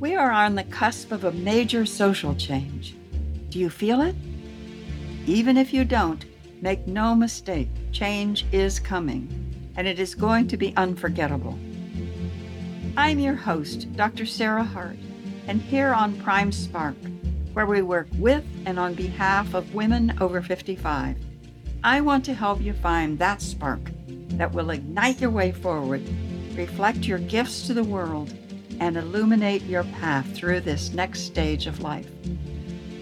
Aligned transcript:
We 0.00 0.16
are 0.16 0.30
on 0.30 0.54
the 0.54 0.64
cusp 0.64 1.12
of 1.12 1.24
a 1.24 1.32
major 1.32 1.84
social 1.84 2.34
change. 2.34 2.96
Do 3.50 3.58
you 3.58 3.68
feel 3.68 4.00
it? 4.00 4.16
Even 5.26 5.58
if 5.58 5.74
you 5.74 5.84
don't, 5.84 6.24
make 6.62 6.86
no 6.86 7.14
mistake, 7.14 7.68
change 7.92 8.46
is 8.50 8.80
coming, 8.80 9.28
and 9.76 9.86
it 9.86 9.98
is 9.98 10.14
going 10.14 10.48
to 10.48 10.56
be 10.56 10.74
unforgettable. 10.78 11.58
I'm 12.96 13.18
your 13.18 13.34
host, 13.34 13.94
Dr. 13.94 14.24
Sarah 14.24 14.64
Hart, 14.64 14.96
and 15.46 15.60
here 15.60 15.92
on 15.92 16.18
Prime 16.22 16.50
Spark, 16.50 16.96
where 17.52 17.66
we 17.66 17.82
work 17.82 18.08
with 18.14 18.44
and 18.64 18.78
on 18.78 18.94
behalf 18.94 19.52
of 19.52 19.74
women 19.74 20.16
over 20.18 20.40
55, 20.40 21.18
I 21.84 22.00
want 22.00 22.24
to 22.24 22.32
help 22.32 22.62
you 22.62 22.72
find 22.72 23.18
that 23.18 23.42
spark 23.42 23.82
that 24.38 24.54
will 24.54 24.70
ignite 24.70 25.20
your 25.20 25.28
way 25.28 25.52
forward, 25.52 26.00
reflect 26.54 27.04
your 27.04 27.18
gifts 27.18 27.66
to 27.66 27.74
the 27.74 27.84
world, 27.84 28.32
and 28.80 28.96
illuminate 28.96 29.62
your 29.62 29.84
path 29.84 30.34
through 30.34 30.60
this 30.60 30.92
next 30.92 31.20
stage 31.20 31.66
of 31.66 31.80
life. 31.80 32.08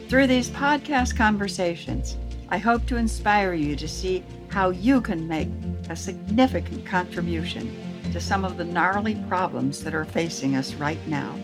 Through 0.09 0.27
these 0.27 0.51
podcast 0.51 1.17
conversations, 1.17 2.17
I 2.51 2.59
hope 2.59 2.85
to 2.87 2.97
inspire 2.97 3.55
you 3.55 3.77
to 3.77 3.89
see 3.89 4.25
how 4.49 4.71
you 4.71 5.01
can 5.01 5.29
make 5.29 5.49
a 5.89 5.97
significant 5.97 6.85
contribution 6.85 7.75
to 8.13 8.21
some 8.21 8.45
of 8.45 8.57
the 8.57 8.65
gnarly 8.65 9.15
problems 9.29 9.85
that 9.85 9.95
are 9.95 10.05
facing 10.05 10.57
us 10.57 10.75
right 10.75 10.99
now. 11.07 11.39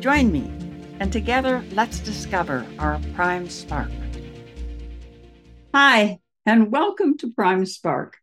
Join 0.00 0.30
me, 0.30 0.52
and 1.00 1.12
together 1.12 1.64
let's 1.72 2.00
discover 2.00 2.66
our 2.78 3.00
Prime 3.14 3.48
Spark. 3.48 3.90
Hi, 5.72 6.18
and 6.44 6.72
welcome 6.72 7.16
to 7.18 7.32
Prime 7.32 7.64
Spark. 7.64 8.16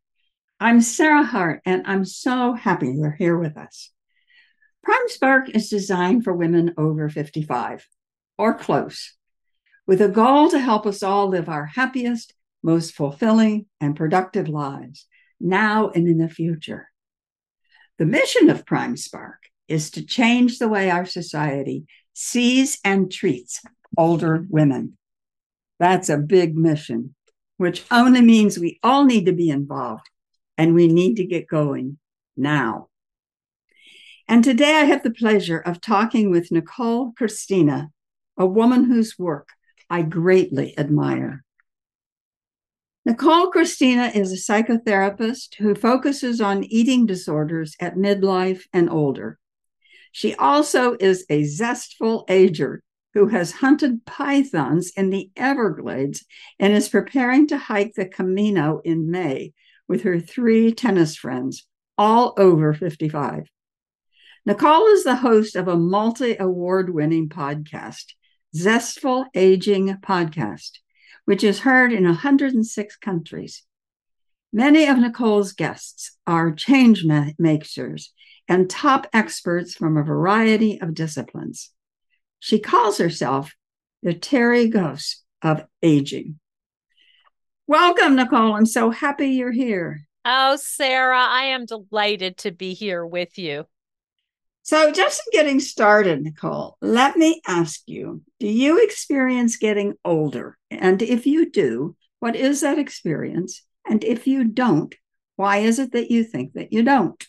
I'm 0.60 0.82
Sarah 0.82 1.24
Hart, 1.24 1.62
and 1.66 1.84
I'm 1.86 2.06
so 2.06 2.54
happy 2.54 2.92
you're 2.92 3.12
here 3.12 3.38
with 3.38 3.58
us. 3.58 3.92
Prime 4.86 5.08
Spark 5.08 5.50
is 5.50 5.68
designed 5.68 6.24
for 6.24 6.32
women 6.32 6.76
over 6.78 7.10
55 7.10 7.88
or 8.38 8.54
close, 8.54 9.16
with 9.88 10.00
a 10.00 10.08
goal 10.08 10.48
to 10.52 10.60
help 10.60 10.86
us 10.86 11.02
all 11.02 11.28
live 11.28 11.50
our 11.50 11.66
happiest, 11.66 12.36
most 12.62 12.94
fulfilling, 12.94 13.66
and 13.82 13.96
productive 13.96 14.48
lives 14.48 15.08
now 15.40 15.90
and 15.90 16.08
in 16.08 16.20
the 16.20 16.30
future. 16.30 16.92
The 17.98 18.06
mission 18.06 18.52
of 18.52 18.68
Prime 18.68 18.96
Spark 18.96 19.50
is 19.68 19.90
to 19.92 20.06
change 20.06 20.60
the 20.60 20.68
way 20.68 20.92
our 20.92 21.06
society 21.06 21.86
sees 22.14 22.78
and 22.86 23.12
treats 23.12 23.64
older 23.98 24.46
women. 24.52 24.98
That's 25.80 26.10
a 26.10 26.18
big 26.18 26.56
mission, 26.56 27.16
which 27.58 27.84
only 27.90 28.22
means 28.22 28.60
we 28.60 28.80
all 28.84 29.04
need 29.04 29.26
to 29.26 29.34
be 29.34 29.50
involved 29.50 30.08
and 30.60 30.76
we 30.76 30.88
need 30.88 31.16
to 31.16 31.26
get 31.26 31.48
going 31.48 31.98
now. 32.38 32.90
And 34.28 34.44
today 34.44 34.76
I 34.76 34.86
have 34.86 35.04
the 35.04 35.12
pleasure 35.12 35.60
of 35.60 35.82
talking 35.82 36.32
with 36.32 36.52
Nicole 36.52 37.12
Christina, 37.12 37.90
a 38.38 38.46
woman 38.46 38.86
whose 38.86 39.20
work 39.20 39.50
I 39.90 40.02
greatly 40.02 40.78
admire. 40.80 41.44
Nicole 43.06 43.52
Christina 43.52 44.12
is 44.16 44.32
a 44.32 44.52
psychotherapist 44.52 45.56
who 45.60 45.76
focuses 45.76 46.42
on 46.42 46.64
eating 46.64 47.06
disorders 47.06 47.76
at 47.80 47.96
midlife 47.96 48.64
and 48.74 48.90
older. 48.90 49.38
She 50.12 50.34
also 50.34 50.98
is 51.00 51.24
a 51.30 51.44
zestful 51.44 52.26
ager 52.28 52.82
who 53.14 53.28
has 53.28 53.52
hunted 53.52 54.06
pythons 54.06 54.92
in 54.98 55.12
the 55.12 55.30
Everglades 55.36 56.26
and 56.60 56.74
is 56.74 56.90
preparing 56.90 57.46
to 57.48 57.58
hike 57.60 57.94
the 57.96 58.08
Camino 58.08 58.82
in 58.84 59.12
May 59.12 59.54
with 59.88 60.02
her 60.02 60.20
three 60.20 60.74
tennis 60.74 61.16
friends, 61.16 61.68
all 61.98 62.34
over 62.38 62.74
55. 62.74 63.46
Nicole 64.48 64.86
is 64.88 65.04
the 65.04 65.16
host 65.16 65.56
of 65.56 65.68
a 65.68 65.76
multi 65.76 66.38
award 66.38 66.94
winning 66.94 67.30
podcast, 67.30 68.14
Zestful 68.56 69.26
Aging 69.34 69.98
Podcast, 70.04 70.78
which 71.26 71.44
is 71.44 71.62
heard 71.62 71.92
in 71.92 72.04
106 72.04 72.96
countries. 72.98 73.64
Many 74.54 74.86
of 74.86 75.00
Nicole's 75.00 75.54
guests 75.54 76.16
are 76.28 76.52
change 76.52 77.04
makers 77.40 78.14
and 78.48 78.70
top 78.70 79.08
experts 79.12 79.74
from 79.74 79.98
a 79.98 80.04
variety 80.04 80.80
of 80.80 80.94
disciplines. 80.94 81.72
She 82.40 82.60
calls 82.60 83.00
herself 83.00 83.56
the 84.04 84.14
Terry 84.14 84.70
Gross 84.70 85.24
of 85.42 85.66
aging. 85.82 86.40
Welcome, 87.66 88.16
Nicole. 88.16 88.54
I'm 88.54 88.68
so 88.68 88.92
happy 88.92 89.30
you're 89.30 89.52
here. 89.52 90.08
Oh, 90.24 90.56
Sarah, 90.58 91.26
I 91.28 91.46
am 91.46 91.66
delighted 91.66 92.38
to 92.38 92.52
be 92.52 92.76
here 92.76 93.04
with 93.04 93.40
you. 93.40 93.66
So, 94.66 94.92
just 94.92 95.22
in 95.28 95.40
getting 95.40 95.60
started, 95.60 96.24
Nicole, 96.24 96.76
let 96.82 97.18
me 97.18 97.40
ask 97.48 97.82
you 97.86 98.24
Do 98.40 98.48
you 98.48 98.84
experience 98.84 99.58
getting 99.58 99.94
older? 100.04 100.58
And 100.72 101.04
if 101.04 101.28
you 101.28 101.52
do, 101.52 101.96
what 102.20 102.36
is 102.36 102.62
that 102.62 102.80
experience? 102.80 103.62
And 103.88 104.04
if 104.04 104.26
you 104.26 104.44
don't, 104.44 104.96
why 105.36 105.58
is 105.58 105.78
it 105.78 105.92
that 105.92 106.10
you 106.10 106.24
think 106.24 106.54
that 106.54 106.74
you 106.74 106.82
don't? 106.82 107.24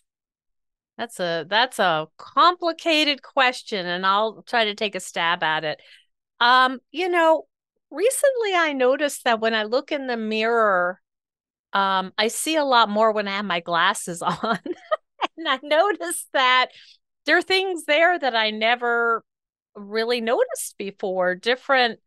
That's 0.96 1.20
a 1.20 1.44
that's 1.46 1.78
a 1.78 2.08
complicated 2.16 3.22
question 3.22 3.84
and 3.84 4.06
I'll 4.06 4.42
try 4.44 4.64
to 4.64 4.74
take 4.74 4.94
a 4.94 5.00
stab 5.00 5.42
at 5.42 5.62
it. 5.62 5.82
Um, 6.40 6.78
you 6.90 7.10
know, 7.10 7.48
recently 7.90 8.54
I 8.54 8.72
noticed 8.72 9.24
that 9.24 9.40
when 9.40 9.52
I 9.52 9.64
look 9.64 9.92
in 9.92 10.06
the 10.06 10.16
mirror, 10.16 11.02
um, 11.74 12.14
I 12.16 12.28
see 12.28 12.56
a 12.56 12.64
lot 12.64 12.88
more 12.88 13.12
when 13.12 13.28
I 13.28 13.32
have 13.32 13.44
my 13.44 13.60
glasses 13.60 14.22
on. 14.22 14.58
and 15.36 15.46
I 15.46 15.58
noticed 15.62 16.28
that 16.32 16.68
there 17.26 17.38
are 17.38 17.42
things 17.42 17.84
there 17.84 18.18
that 18.18 18.34
I 18.34 18.50
never 18.50 19.24
really 19.74 20.20
noticed 20.20 20.76
before. 20.78 21.34
Different, 21.34 22.00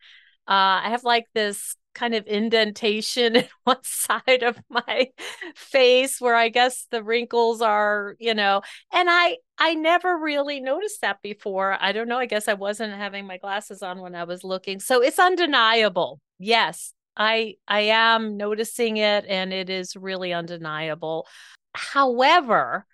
uh, 0.48 0.82
I 0.84 0.90
have 0.90 1.04
like 1.04 1.26
this 1.34 1.76
kind 1.94 2.16
of 2.16 2.26
indentation 2.28 3.36
in 3.36 3.46
one 3.64 3.84
side 3.84 4.44
of 4.44 4.58
my 4.70 5.10
face 5.56 6.20
where 6.22 6.36
I 6.36 6.50
guess 6.50 6.88
the 6.92 7.04
wrinkles 7.04 7.62
are, 7.62 8.16
you 8.20 8.34
know, 8.34 8.62
and 8.92 9.10
I 9.10 9.38
I 9.58 9.76
never 9.76 10.18
really 10.18 10.62
noticed 10.62 11.02
that 11.02 11.22
before. 11.22 11.78
I 11.80 11.92
don't 11.92 12.08
know. 12.08 12.18
I 12.18 12.26
guess 12.26 12.48
I 12.48 12.54
wasn't 12.54 12.94
having 12.94 13.28
my 13.28 13.38
glasses 13.38 13.82
on 13.84 14.00
when 14.00 14.16
I 14.16 14.24
was 14.24 14.44
looking. 14.44 14.80
So 14.80 15.02
it's 15.02 15.20
undeniable. 15.20 16.20
Yes, 16.40 16.94
I 17.18 17.56
I 17.68 17.82
am 17.82 18.38
noticing 18.38 18.98
it 18.98 19.26
and 19.28 19.52
it 19.54 19.70
is 19.70 19.96
really 19.96 20.34
undeniable. 20.34 21.28
However, 21.76 22.86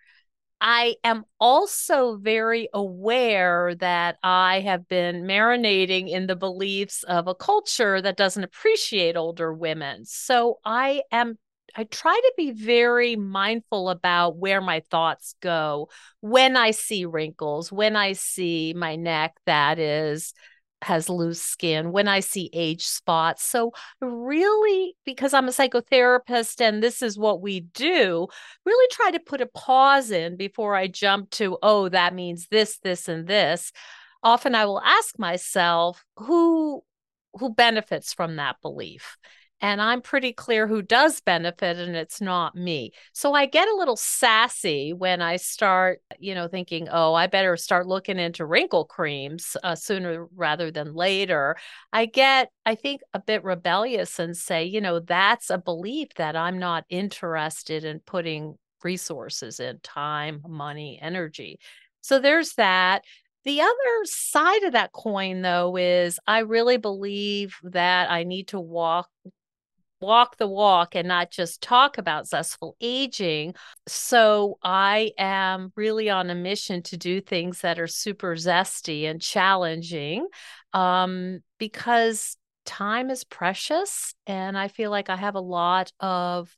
I 0.67 0.95
am 1.03 1.25
also 1.39 2.17
very 2.17 2.69
aware 2.73 3.75
that 3.75 4.17
I 4.23 4.61
have 4.61 4.87
been 4.87 5.25
marinating 5.25 6.09
in 6.09 6.25
the 6.25 6.35
beliefs 6.35 7.03
of 7.03 7.27
a 7.27 7.35
culture 7.35 8.01
that 8.01 8.17
doesn't 8.17 8.43
appreciate 8.43 9.15
older 9.15 9.53
women. 9.53 10.05
So 10.05 10.57
I 10.65 11.03
am 11.11 11.37
I 11.75 11.83
try 11.83 12.19
to 12.19 12.33
be 12.35 12.49
very 12.49 13.15
mindful 13.15 13.91
about 13.91 14.37
where 14.37 14.59
my 14.59 14.79
thoughts 14.89 15.35
go 15.39 15.89
when 16.21 16.57
I 16.57 16.71
see 16.71 17.05
wrinkles, 17.05 17.71
when 17.71 17.95
I 17.95 18.13
see 18.13 18.73
my 18.75 18.95
neck 18.95 19.35
that 19.45 19.77
is 19.77 20.33
has 20.85 21.09
loose 21.09 21.41
skin, 21.41 21.91
when 21.91 22.07
I 22.07 22.19
see 22.22 22.50
age 22.53 22.85
spots. 22.85 23.44
So, 23.44 23.73
really, 24.01 24.96
because 25.06 25.34
I'm 25.34 25.47
a 25.47 25.51
psychotherapist 25.51 26.62
and 26.62 26.81
this 26.81 27.01
is 27.01 27.18
what 27.18 27.41
we 27.41 27.62
do, 27.62 28.28
really 28.66 28.88
try 28.91 29.12
to 29.12 29.19
put 29.19 29.41
a 29.41 29.47
pause 29.47 30.12
in 30.12 30.38
before 30.38 30.75
I 30.75 30.88
jump 30.88 31.29
to, 31.31 31.57
oh, 31.62 31.90
that 31.90 32.13
means 32.13 32.47
this, 32.47 32.79
this, 32.79 33.07
and 33.07 33.28
this. 33.28 33.72
Often 34.23 34.56
I 34.56 34.66
will 34.66 34.81
ask 34.81 35.19
myself, 35.19 36.03
who 36.18 36.84
who 37.38 37.53
benefits 37.53 38.13
from 38.13 38.38
that 38.38 38.56
belief 38.62 39.17
and 39.61 39.81
I'm 39.81 40.01
pretty 40.01 40.33
clear 40.33 40.67
who 40.67 40.81
does 40.81 41.21
benefit 41.21 41.77
and 41.77 41.95
it's 41.95 42.19
not 42.19 42.55
me. 42.55 42.91
So 43.13 43.33
I 43.33 43.45
get 43.45 43.67
a 43.67 43.75
little 43.75 43.95
sassy 43.95 44.93
when 44.93 45.21
I 45.21 45.38
start, 45.38 46.01
you 46.19 46.35
know, 46.35 46.47
thinking, 46.47 46.87
oh, 46.91 47.13
I 47.13 47.28
better 47.28 47.55
start 47.55 47.87
looking 47.87 48.19
into 48.19 48.46
wrinkle 48.46 48.85
creams 48.85 49.55
uh, 49.63 49.75
sooner 49.75 50.28
rather 50.35 50.72
than 50.72 50.93
later. 50.93 51.55
I 51.93 52.05
get, 52.05 52.52
I 52.66 52.75
think, 52.75 53.02
a 53.13 53.19
bit 53.19 53.43
rebellious 53.43 54.19
and 54.19 54.35
say, 54.35 54.66
you 54.66 54.81
know, 54.81 54.99
that's 54.99 55.49
a 55.49 55.57
belief 55.57 56.09
that 56.17 56.35
I'm 56.35 56.59
not 56.59 56.84
interested 56.90 57.85
in 57.85 57.99
putting 58.02 58.57
resources 58.84 59.59
in 59.59 59.79
time, 59.81 60.41
money, 60.47 60.99
energy. 61.02 61.59
So 62.02 62.19
there's 62.19 62.53
that. 62.55 63.03
The 63.46 63.61
other 63.61 64.05
side 64.05 64.63
of 64.63 64.73
that 64.73 64.91
coin, 64.91 65.43
though, 65.43 65.78
is 65.78 66.19
I 66.28 66.40
really 66.40 66.78
believe 66.78 67.55
that 67.63 68.09
I 68.09 68.23
need 68.23 68.49
to 68.49 68.59
walk 68.59 69.07
walk 70.01 70.37
the 70.37 70.47
walk 70.47 70.95
and 70.95 71.07
not 71.07 71.31
just 71.31 71.61
talk 71.61 71.97
about 71.97 72.27
zestful 72.27 72.75
aging. 72.81 73.55
So 73.87 74.57
I 74.63 75.11
am 75.17 75.71
really 75.75 76.09
on 76.09 76.29
a 76.29 76.35
mission 76.35 76.81
to 76.83 76.97
do 76.97 77.21
things 77.21 77.61
that 77.61 77.79
are 77.79 77.87
super 77.87 78.35
zesty 78.35 79.09
and 79.09 79.21
challenging 79.21 80.27
um, 80.73 81.39
because 81.59 82.37
time 82.65 83.09
is 83.09 83.23
precious. 83.23 84.13
And 84.27 84.57
I 84.57 84.67
feel 84.67 84.91
like 84.91 85.09
I 85.09 85.15
have 85.15 85.35
a 85.35 85.41
lot 85.41 85.91
of 85.99 86.55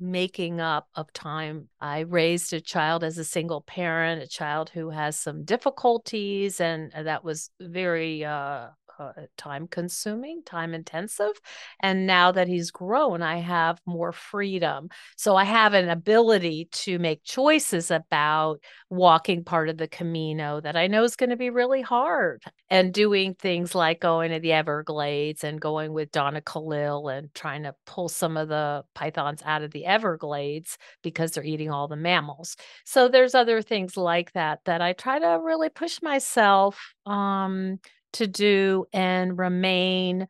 making 0.00 0.60
up 0.60 0.88
of 0.94 1.12
time. 1.12 1.68
I 1.80 2.00
raised 2.00 2.52
a 2.54 2.60
child 2.60 3.04
as 3.04 3.18
a 3.18 3.24
single 3.24 3.60
parent, 3.60 4.22
a 4.22 4.26
child 4.26 4.70
who 4.70 4.90
has 4.90 5.18
some 5.18 5.44
difficulties, 5.44 6.60
and 6.60 6.90
that 6.92 7.22
was 7.22 7.50
very 7.60 8.24
uh, 8.24 8.68
uh, 9.00 9.12
time 9.38 9.66
consuming, 9.66 10.42
time 10.44 10.74
intensive. 10.74 11.32
And 11.80 12.06
now 12.06 12.32
that 12.32 12.48
he's 12.48 12.70
grown, 12.70 13.22
I 13.22 13.38
have 13.38 13.80
more 13.86 14.12
freedom. 14.12 14.90
So 15.16 15.36
I 15.36 15.44
have 15.44 15.72
an 15.72 15.88
ability 15.88 16.68
to 16.72 16.98
make 16.98 17.24
choices 17.24 17.90
about 17.90 18.58
walking 18.90 19.42
part 19.44 19.68
of 19.68 19.78
the 19.78 19.88
Camino 19.88 20.60
that 20.60 20.76
I 20.76 20.86
know 20.86 21.04
is 21.04 21.16
going 21.16 21.30
to 21.30 21.36
be 21.36 21.50
really 21.50 21.80
hard 21.80 22.42
and 22.68 22.92
doing 22.92 23.34
things 23.34 23.74
like 23.74 24.00
going 24.00 24.32
to 24.32 24.40
the 24.40 24.52
Everglades 24.52 25.44
and 25.44 25.60
going 25.60 25.92
with 25.92 26.12
Donna 26.12 26.42
Kalil 26.42 27.08
and 27.08 27.32
trying 27.34 27.62
to 27.62 27.74
pull 27.86 28.08
some 28.08 28.36
of 28.36 28.48
the 28.48 28.84
pythons 28.94 29.42
out 29.44 29.62
of 29.62 29.70
the 29.70 29.86
Everglades 29.86 30.76
because 31.02 31.32
they're 31.32 31.44
eating 31.44 31.70
all 31.70 31.88
the 31.88 31.96
mammals. 31.96 32.56
So 32.84 33.08
there's 33.08 33.34
other 33.34 33.62
things 33.62 33.96
like 33.96 34.32
that 34.32 34.60
that 34.66 34.82
I 34.82 34.92
try 34.92 35.18
to 35.18 35.40
really 35.42 35.70
push 35.70 36.02
myself 36.02 36.94
um, 37.06 37.78
to 38.14 38.26
do 38.26 38.86
and 38.92 39.38
remain 39.38 40.28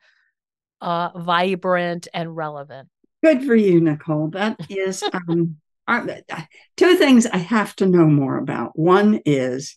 uh, 0.81 1.11
vibrant 1.17 2.09
and 2.15 2.37
relevant. 2.37 2.88
Good 3.23 3.44
for 3.44 3.55
you, 3.55 3.81
Nicole. 3.81 4.29
That 4.29 4.59
is 4.71 5.03
um, 5.12 5.56
two 6.77 6.97
things 6.97 7.27
I 7.27 7.38
have 7.38 7.77
to 7.77 7.87
know 7.87 8.06
more 8.06 8.38
about. 8.38 8.79
One 8.79 9.21
is 9.25 9.77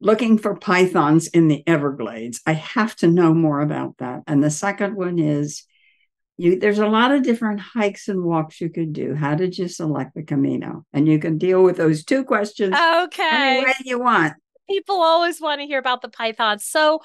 looking 0.00 0.38
for 0.38 0.56
pythons 0.56 1.26
in 1.28 1.48
the 1.48 1.66
Everglades. 1.66 2.40
I 2.46 2.52
have 2.52 2.94
to 2.96 3.08
know 3.08 3.32
more 3.32 3.60
about 3.60 3.96
that. 3.98 4.22
And 4.26 4.42
the 4.42 4.50
second 4.50 4.94
one 4.94 5.18
is 5.18 5.64
you 6.38 6.58
there's 6.58 6.78
a 6.78 6.86
lot 6.86 7.12
of 7.12 7.22
different 7.22 7.60
hikes 7.60 8.08
and 8.08 8.22
walks 8.22 8.60
you 8.60 8.68
could 8.68 8.92
do. 8.92 9.14
How 9.14 9.34
did 9.34 9.56
you 9.56 9.68
select 9.68 10.14
the 10.14 10.22
Camino? 10.22 10.84
And 10.92 11.08
you 11.08 11.18
can 11.18 11.38
deal 11.38 11.62
with 11.62 11.76
those 11.76 12.04
two 12.04 12.24
questions 12.24 12.74
okay. 12.74 13.28
any 13.32 13.64
way 13.64 13.74
you 13.84 13.98
want. 13.98 14.34
People 14.68 14.96
always 14.96 15.40
want 15.40 15.60
to 15.60 15.66
hear 15.66 15.78
about 15.78 16.02
the 16.02 16.08
pythons. 16.08 16.66
So 16.66 17.00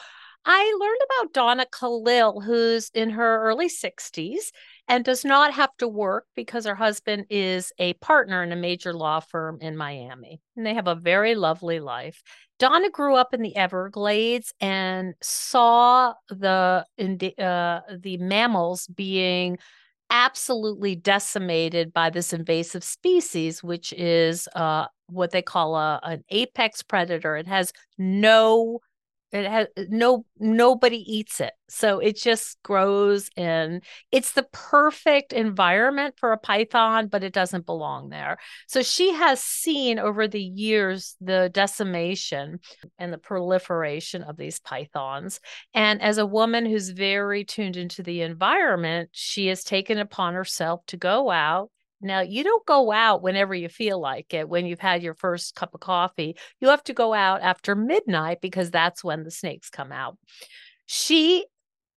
I 0.46 0.78
learned 0.80 1.02
about 1.06 1.34
Donna 1.34 1.66
Kalil, 1.72 2.42
who's 2.42 2.90
in 2.94 3.12
her 3.12 3.44
early 3.44 3.70
60s 3.70 4.52
and 4.88 5.06
does 5.06 5.24
not 5.24 5.54
have 5.54 5.70
to 5.78 5.88
work 5.88 6.26
because 6.36 6.66
her 6.66 6.76
husband 6.76 7.26
is 7.30 7.72
a 7.78 7.94
partner 7.96 8.42
in 8.42 8.52
a 8.52 8.56
major 8.56 8.94
law 8.94 9.20
firm 9.20 9.60
in 9.62 9.78
Miami. 9.78 10.42
And 10.58 10.66
they 10.66 10.74
have 10.74 10.88
a 10.88 10.96
very 10.96 11.36
lovely 11.36 11.80
life. 11.80 12.24
Donna 12.58 12.90
grew 12.90 13.16
up 13.16 13.34
in 13.34 13.42
the 13.42 13.56
Everglades 13.56 14.54
and 14.60 15.14
saw 15.22 16.14
the 16.30 16.86
uh, 17.38 17.80
the 18.00 18.18
mammals 18.18 18.88
being 18.88 19.58
absolutely 20.12 20.96
decimated 20.96 21.94
by 21.94 22.10
this 22.10 22.34
invasive 22.34 22.84
species, 22.84 23.64
which 23.64 23.94
is 23.94 24.48
uh, 24.56 24.86
what 25.08 25.32
they 25.32 25.42
call 25.42 25.76
a, 25.76 26.00
an 26.04 26.24
apex 26.30 26.84
predator. 26.84 27.38
It 27.38 27.48
has 27.48 27.72
no 27.98 28.80
it 29.32 29.50
has 29.50 29.68
no 29.90 30.26
nobody 30.40 30.98
eats 30.98 31.40
it. 31.40 31.54
So 31.70 32.00
it 32.00 32.18
just 32.18 32.62
grows 32.64 33.30
and 33.38 33.84
it's 34.12 34.34
the 34.34 34.46
perfect 34.52 35.32
environment 35.32 36.16
for 36.18 36.34
a 36.34 36.38
python 36.38 37.08
but 37.08 37.24
it 37.24 37.34
doesn't 37.34 37.66
belong 37.66 38.10
there. 38.10 38.38
So 38.68 38.82
she 38.82 39.14
has 39.14 39.42
seen 39.42 40.00
over 40.00 40.28
the 40.28 40.42
years 40.42 41.16
the 41.22 41.50
decimation 41.54 42.60
and 42.98 43.14
the 43.14 43.18
proliferation 43.18 44.24
of 44.24 44.38
these 44.38 44.60
pythons. 44.60 45.40
And 45.74 46.02
as 46.02 46.18
a 46.18 46.26
woman 46.26 46.66
who's 46.66 46.90
very 46.90 47.46
tuned 47.46 47.78
into 47.78 48.04
the 48.04 48.22
environment 48.22 49.10
she 49.14 49.48
has 49.48 49.64
taken 49.64 49.98
upon 49.98 50.34
herself 50.34 50.86
to 50.88 50.98
go 50.98 51.32
out 51.32 51.70
now, 52.02 52.22
you 52.22 52.44
don't 52.44 52.66
go 52.66 52.92
out 52.92 53.22
whenever 53.22 53.54
you 53.54 53.70
feel 53.70 54.00
like 54.00 54.34
it 54.34 54.50
when 54.50 54.66
you've 54.66 54.80
had 54.80 55.04
your 55.04 55.14
first 55.14 55.56
cup 55.56 55.74
of 55.74 55.80
coffee. 55.80 56.36
You 56.60 56.70
have 56.70 56.84
to 56.86 56.94
go 56.94 57.14
out 57.14 57.42
after 57.42 57.76
midnight 57.76 58.42
because 58.42 58.72
that's 58.72 59.04
when 59.04 59.24
the 59.24 59.32
snakes 59.32 59.70
come 59.70 59.92
out. 59.92 60.18
She 60.86 61.46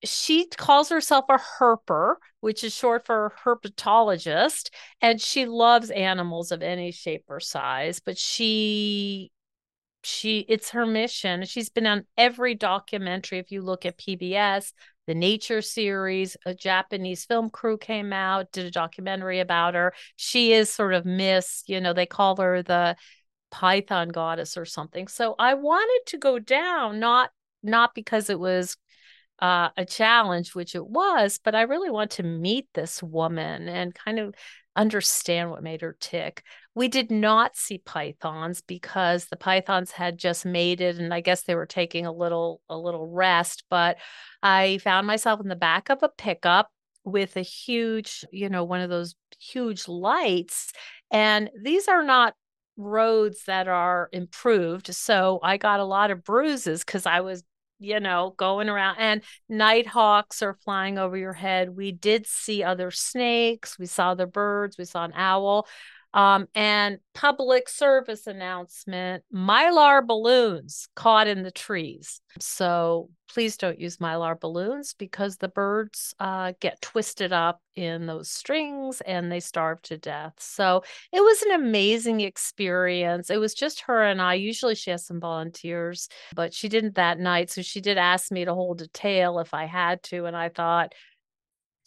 she 0.04 0.46
calls 0.46 0.90
herself 0.90 1.24
a 1.28 1.38
herper, 1.58 2.16
which 2.40 2.62
is 2.62 2.74
short 2.74 3.06
for 3.06 3.32
herpetologist, 3.44 4.70
and 5.00 5.20
she 5.20 5.46
loves 5.46 5.90
animals 5.90 6.52
of 6.52 6.62
any 6.62 6.92
shape 6.92 7.24
or 7.28 7.40
size, 7.40 8.00
but 8.00 8.18
she 8.18 9.32
she 10.02 10.40
it's 10.48 10.70
her 10.70 10.86
mission. 10.86 11.44
She's 11.44 11.70
been 11.70 11.86
on 11.86 12.04
every 12.16 12.54
documentary 12.54 13.38
if 13.38 13.50
you 13.50 13.62
look 13.62 13.86
at 13.86 13.98
PBS, 13.98 14.72
the 15.06 15.14
Nature 15.14 15.62
series. 15.62 16.36
A 16.46 16.54
Japanese 16.54 17.24
film 17.24 17.50
crew 17.50 17.78
came 17.78 18.12
out, 18.12 18.52
did 18.52 18.66
a 18.66 18.70
documentary 18.70 19.40
about 19.40 19.74
her. 19.74 19.92
She 20.16 20.52
is 20.52 20.70
sort 20.70 20.94
of 20.94 21.04
Miss, 21.04 21.62
you 21.66 21.80
know, 21.80 21.92
they 21.92 22.06
call 22.06 22.36
her 22.36 22.62
the 22.62 22.96
Python 23.50 24.08
goddess 24.08 24.56
or 24.56 24.64
something. 24.64 25.08
So 25.08 25.34
I 25.38 25.54
wanted 25.54 26.00
to 26.06 26.18
go 26.18 26.38
down, 26.38 27.00
not 27.00 27.30
not 27.62 27.94
because 27.94 28.28
it 28.28 28.38
was 28.38 28.76
uh, 29.38 29.70
a 29.76 29.84
challenge, 29.84 30.54
which 30.54 30.74
it 30.74 30.86
was, 30.86 31.40
but 31.42 31.54
I 31.54 31.62
really 31.62 31.90
want 31.90 32.12
to 32.12 32.22
meet 32.22 32.68
this 32.74 33.02
woman 33.02 33.68
and 33.68 33.94
kind 33.94 34.18
of 34.18 34.34
understand 34.76 35.50
what 35.50 35.62
made 35.62 35.80
her 35.80 35.96
tick. 36.00 36.42
We 36.74 36.88
did 36.88 37.10
not 37.10 37.56
see 37.56 37.78
pythons 37.78 38.60
because 38.60 39.26
the 39.26 39.36
pythons 39.36 39.92
had 39.92 40.18
just 40.18 40.44
mated 40.44 40.98
and 40.98 41.14
I 41.14 41.20
guess 41.20 41.42
they 41.42 41.54
were 41.54 41.66
taking 41.66 42.06
a 42.06 42.12
little 42.12 42.60
a 42.68 42.76
little 42.76 43.08
rest, 43.08 43.64
but 43.70 43.98
I 44.42 44.78
found 44.78 45.06
myself 45.06 45.40
in 45.40 45.48
the 45.48 45.56
back 45.56 45.90
of 45.90 46.02
a 46.02 46.08
pickup 46.08 46.70
with 47.04 47.36
a 47.36 47.42
huge, 47.42 48.24
you 48.32 48.48
know, 48.48 48.64
one 48.64 48.80
of 48.80 48.90
those 48.90 49.14
huge 49.38 49.88
lights 49.88 50.72
and 51.10 51.50
these 51.62 51.86
are 51.86 52.02
not 52.02 52.34
roads 52.76 53.44
that 53.46 53.68
are 53.68 54.08
improved. 54.12 54.92
So 54.92 55.38
I 55.42 55.58
got 55.58 55.80
a 55.80 55.84
lot 55.84 56.10
of 56.10 56.24
bruises 56.24 56.82
cuz 56.82 57.06
I 57.06 57.20
was 57.20 57.44
you 57.78 58.00
know, 58.00 58.34
going 58.36 58.68
around 58.68 58.96
and 58.98 59.22
night 59.48 59.86
hawks 59.86 60.42
are 60.42 60.54
flying 60.64 60.98
over 60.98 61.16
your 61.16 61.32
head. 61.32 61.76
We 61.76 61.92
did 61.92 62.26
see 62.26 62.62
other 62.62 62.90
snakes. 62.90 63.78
We 63.78 63.86
saw 63.86 64.14
the 64.14 64.26
birds. 64.26 64.78
We 64.78 64.84
saw 64.84 65.04
an 65.04 65.12
owl. 65.14 65.66
Um, 66.14 66.46
and 66.54 66.98
public 67.12 67.68
service 67.68 68.28
announcement 68.28 69.24
mylar 69.34 70.06
balloons 70.06 70.86
caught 70.94 71.26
in 71.26 71.42
the 71.42 71.50
trees. 71.50 72.20
So 72.38 73.10
please 73.28 73.56
don't 73.56 73.80
use 73.80 73.96
mylar 73.96 74.38
balloons 74.38 74.94
because 74.94 75.38
the 75.38 75.48
birds 75.48 76.14
uh, 76.20 76.52
get 76.60 76.80
twisted 76.80 77.32
up 77.32 77.60
in 77.74 78.06
those 78.06 78.30
strings 78.30 79.00
and 79.00 79.30
they 79.30 79.40
starve 79.40 79.82
to 79.82 79.98
death. 79.98 80.34
So 80.38 80.84
it 81.12 81.20
was 81.20 81.42
an 81.42 81.50
amazing 81.60 82.20
experience. 82.20 83.28
It 83.28 83.40
was 83.40 83.52
just 83.52 83.80
her 83.82 84.04
and 84.04 84.22
I. 84.22 84.34
Usually 84.34 84.76
she 84.76 84.90
has 84.90 85.04
some 85.04 85.18
volunteers, 85.18 86.08
but 86.32 86.54
she 86.54 86.68
didn't 86.68 86.94
that 86.94 87.18
night. 87.18 87.50
So 87.50 87.60
she 87.60 87.80
did 87.80 87.98
ask 87.98 88.30
me 88.30 88.44
to 88.44 88.54
hold 88.54 88.82
a 88.82 88.86
tail 88.86 89.40
if 89.40 89.52
I 89.52 89.66
had 89.66 90.00
to. 90.04 90.26
And 90.26 90.36
I 90.36 90.48
thought, 90.48 90.94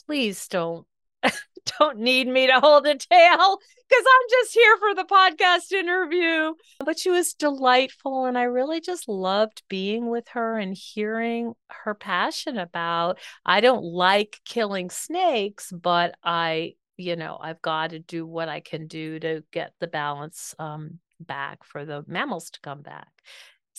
please 0.06 0.50
don't 0.50 0.86
don't 1.80 2.00
need 2.00 2.28
me 2.28 2.48
to 2.48 2.60
hold 2.60 2.86
a 2.86 2.96
tail 2.96 3.60
because 3.90 4.06
I'm 4.06 4.30
just 4.30 4.54
here 4.54 4.78
for 4.78 4.96
the 4.96 5.04
podcast 5.04 5.72
interview. 5.72 6.54
But 6.84 7.00
she 7.00 7.10
was 7.10 7.34
delightful. 7.34 8.26
And 8.26 8.38
I 8.38 8.44
really 8.44 8.82
just 8.82 9.08
loved 9.08 9.64
being 9.70 10.10
with 10.10 10.28
her 10.30 10.58
and 10.58 10.76
hearing 10.76 11.54
her 11.70 11.94
passion 11.94 12.58
about 12.58 13.20
I 13.46 13.62
don't 13.62 13.84
like 13.84 14.40
killing 14.46 14.90
snakes, 14.90 15.72
but 15.72 16.16
I, 16.24 16.74
you 16.98 17.16
know, 17.16 17.38
I've 17.42 17.62
got 17.62 17.92
to 17.92 18.00
do 18.00 18.26
what 18.26 18.50
I 18.50 18.60
can 18.60 18.88
do 18.88 19.20
to 19.20 19.44
get 19.52 19.74
the 19.80 19.88
balance 19.88 20.56
um, 20.60 21.00
back 21.20 21.64
for 21.64 21.86
the 21.86 22.04
mammals 22.08 22.50
to 22.52 22.60
come 22.62 22.82
back. 22.82 23.10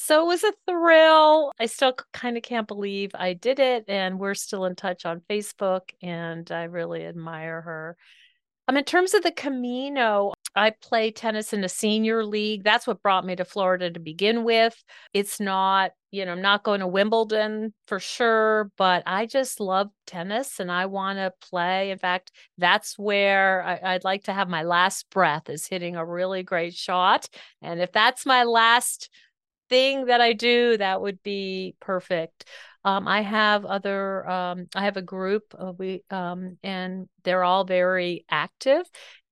So 0.01 0.23
it 0.23 0.27
was 0.27 0.45
a 0.45 0.53
thrill. 0.65 1.53
I 1.59 1.67
still 1.67 1.93
kind 2.13 2.37
of 2.37 2.45
can't 2.45 2.69
believe 2.69 3.11
I 3.15 3.33
did 3.33 3.59
it. 3.59 3.87
And 3.89 4.21
we're 4.21 4.35
still 4.35 4.65
in 4.65 4.77
touch 4.77 5.05
on 5.05 5.23
Facebook. 5.29 5.91
And 6.01 6.49
I 6.53 6.65
really 6.65 7.05
admire 7.05 7.61
her. 7.61 7.97
Um, 8.69 8.77
in 8.77 8.85
terms 8.85 9.13
of 9.13 9.25
the 9.25 9.33
Camino, 9.33 10.35
I 10.55 10.71
play 10.71 11.11
tennis 11.11 11.53
in 11.53 11.65
a 11.65 11.69
senior 11.69 12.25
league. 12.25 12.63
That's 12.63 12.87
what 12.87 13.03
brought 13.03 13.27
me 13.27 13.35
to 13.37 13.45
Florida 13.45 13.91
to 13.91 13.99
begin 13.99 14.45
with. 14.45 14.81
It's 15.15 15.41
not, 15.41 15.93
you 16.13 16.25
know, 16.25 16.33
I'm 16.33 16.43
not 16.43 16.63
going 16.63 16.81
to 16.81 16.87
Wimbledon 16.87 17.75
for 17.89 17.99
sure, 17.99 18.71
but 18.77 19.03
I 19.05 19.27
just 19.27 19.59
love 19.59 19.89
tennis 20.07 20.61
and 20.61 20.71
I 20.71 20.87
want 20.87 21.19
to 21.19 21.33
play. 21.49 21.91
In 21.91 21.99
fact, 21.99 22.31
that's 22.57 22.97
where 22.97 23.65
I, 23.83 23.95
would 23.95 24.05
like 24.05 24.25
to 24.25 24.33
have 24.33 24.49
my 24.49 24.63
last 24.63 25.11
breath 25.11 25.51
is 25.51 25.67
hitting 25.67 25.97
a 25.97 26.07
really 26.07 26.45
great 26.45 26.75
shot. 26.75 27.29
And 27.63 27.81
if 27.81 27.91
that's 27.91 28.25
my 28.27 28.45
last 28.45 29.11
thing 29.69 30.07
that 30.07 30.21
I 30.21 30.33
do, 30.33 30.77
that 30.77 31.01
would 31.01 31.23
be 31.23 31.75
perfect. 31.81 32.47
Um, 32.85 33.09
I 33.09 33.23
have 33.23 33.65
other, 33.65 34.29
um, 34.29 34.67
I 34.75 34.85
have 34.85 34.97
a 34.97 35.03
group, 35.03 35.55
uh, 35.59 35.73
we, 35.77 36.05
um, 36.11 36.59
and 36.63 37.09
they're 37.25 37.45
all 37.45 37.65
very 37.65 38.25
active. 38.31 38.83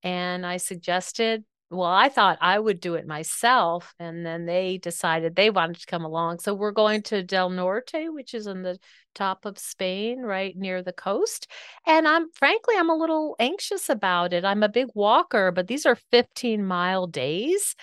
And 0.03 0.45
I 0.45 0.57
suggested 0.57 1.43
well, 1.69 1.89
I 1.89 2.07
thought 2.07 2.37
I 2.39 2.57
would 2.57 2.79
do 2.79 2.95
it 2.95 3.05
myself. 3.05 3.93
And 3.99 4.25
then 4.25 4.45
they 4.45 4.77
decided 4.77 5.35
they 5.35 5.49
wanted 5.49 5.79
to 5.79 5.85
come 5.85 6.05
along. 6.05 6.39
So 6.39 6.53
we're 6.53 6.71
going 6.71 7.01
to 7.03 7.23
Del 7.23 7.49
Norte, 7.49 8.07
which 8.09 8.33
is 8.33 8.47
in 8.47 8.63
the 8.63 8.79
top 9.13 9.45
of 9.45 9.59
Spain, 9.59 10.21
right 10.21 10.55
near 10.55 10.81
the 10.81 10.93
coast. 10.93 11.47
And 11.85 12.07
I'm 12.07 12.31
frankly, 12.31 12.75
I'm 12.77 12.89
a 12.89 12.95
little 12.95 13.35
anxious 13.39 13.89
about 13.89 14.31
it. 14.31 14.45
I'm 14.45 14.63
a 14.63 14.69
big 14.69 14.87
walker, 14.93 15.51
but 15.51 15.67
these 15.67 15.85
are 15.85 15.97
15 16.11 16.65
mile 16.65 17.07
days. 17.07 17.75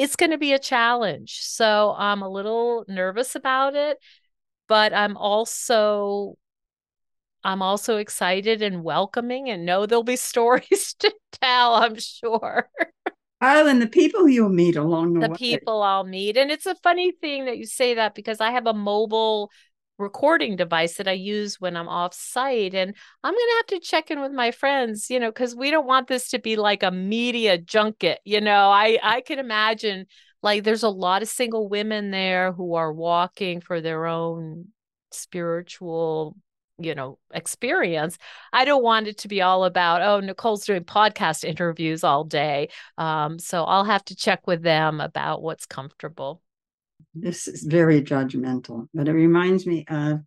It's 0.00 0.16
going 0.16 0.30
to 0.30 0.38
be 0.38 0.54
a 0.54 0.58
challenge. 0.58 1.40
So 1.42 1.94
I'm 1.98 2.22
a 2.22 2.28
little 2.28 2.86
nervous 2.88 3.34
about 3.34 3.74
it, 3.74 3.98
but 4.66 4.94
I'm 4.94 5.16
also 5.18 6.36
I'm 7.44 7.60
also 7.60 7.98
excited 7.98 8.62
and 8.62 8.82
welcoming 8.82 9.50
and 9.50 9.66
know 9.66 9.84
there'll 9.84 10.02
be 10.02 10.16
stories 10.32 10.94
to 11.00 11.14
tell, 11.42 11.74
I'm 11.74 11.98
sure. 11.98 12.68
Oh, 13.42 13.66
and 13.66 13.80
the 13.80 13.86
people 13.86 14.28
you'll 14.28 14.50
meet 14.50 14.76
along 14.76 15.14
the, 15.14 15.20
way. 15.20 15.26
the 15.26 15.32
way. 15.32 15.38
people 15.38 15.82
I'll 15.82 16.04
meet. 16.04 16.36
And 16.36 16.50
it's 16.50 16.66
a 16.66 16.74
funny 16.76 17.12
thing 17.12 17.46
that 17.46 17.58
you 17.58 17.66
say 17.66 17.94
that 17.94 18.14
because 18.14 18.40
I 18.40 18.50
have 18.52 18.66
a 18.66 18.74
mobile 18.74 19.50
recording 20.00 20.56
device 20.56 20.96
that 20.96 21.06
I 21.06 21.12
use 21.12 21.60
when 21.60 21.76
I'm 21.76 21.88
off 21.88 22.14
site. 22.14 22.74
And 22.74 22.94
I'm 23.22 23.32
going 23.34 23.38
to 23.38 23.56
have 23.58 23.80
to 23.80 23.86
check 23.86 24.10
in 24.10 24.20
with 24.20 24.32
my 24.32 24.50
friends, 24.50 25.10
you 25.10 25.20
know, 25.20 25.30
because 25.30 25.54
we 25.54 25.70
don't 25.70 25.86
want 25.86 26.08
this 26.08 26.30
to 26.30 26.38
be 26.38 26.56
like 26.56 26.82
a 26.82 26.90
media 26.90 27.58
junket. 27.58 28.18
You 28.24 28.40
know, 28.40 28.70
I, 28.70 28.98
I 29.02 29.20
can 29.20 29.38
imagine 29.38 30.06
like 30.42 30.64
there's 30.64 30.82
a 30.82 30.88
lot 30.88 31.22
of 31.22 31.28
single 31.28 31.68
women 31.68 32.10
there 32.10 32.52
who 32.52 32.74
are 32.74 32.92
walking 32.92 33.60
for 33.60 33.80
their 33.80 34.06
own 34.06 34.68
spiritual 35.12 36.36
you 36.78 36.94
know 36.94 37.18
experience 37.34 38.16
i 38.52 38.64
don't 38.64 38.82
want 38.82 39.06
it 39.06 39.18
to 39.18 39.28
be 39.28 39.42
all 39.42 39.64
about 39.64 40.00
oh 40.00 40.20
nicole's 40.20 40.64
doing 40.64 40.82
podcast 40.82 41.44
interviews 41.44 42.02
all 42.02 42.24
day 42.24 42.68
um, 42.96 43.38
so 43.38 43.64
i'll 43.64 43.84
have 43.84 44.04
to 44.04 44.16
check 44.16 44.46
with 44.46 44.62
them 44.62 45.00
about 45.00 45.42
what's 45.42 45.66
comfortable 45.66 46.40
this 47.14 47.48
is 47.48 47.62
very 47.62 48.02
judgmental 48.02 48.86
but 48.94 49.08
it 49.08 49.12
reminds 49.12 49.66
me 49.66 49.84
of 49.88 50.20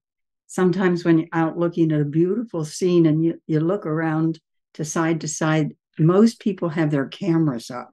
sometimes 0.48 1.04
when 1.04 1.20
you're 1.20 1.28
out 1.34 1.58
looking 1.58 1.92
at 1.92 2.02
a 2.02 2.06
beautiful 2.06 2.66
scene 2.66 3.06
and 3.06 3.24
you, 3.24 3.42
you 3.48 3.60
look 3.60 3.86
around 3.86 4.40
to 4.74 4.84
side 4.84 5.22
to 5.22 5.28
side 5.28 5.74
most 5.98 6.40
people 6.40 6.70
have 6.70 6.92
their 6.92 7.08
cameras 7.08 7.72
up 7.72 7.92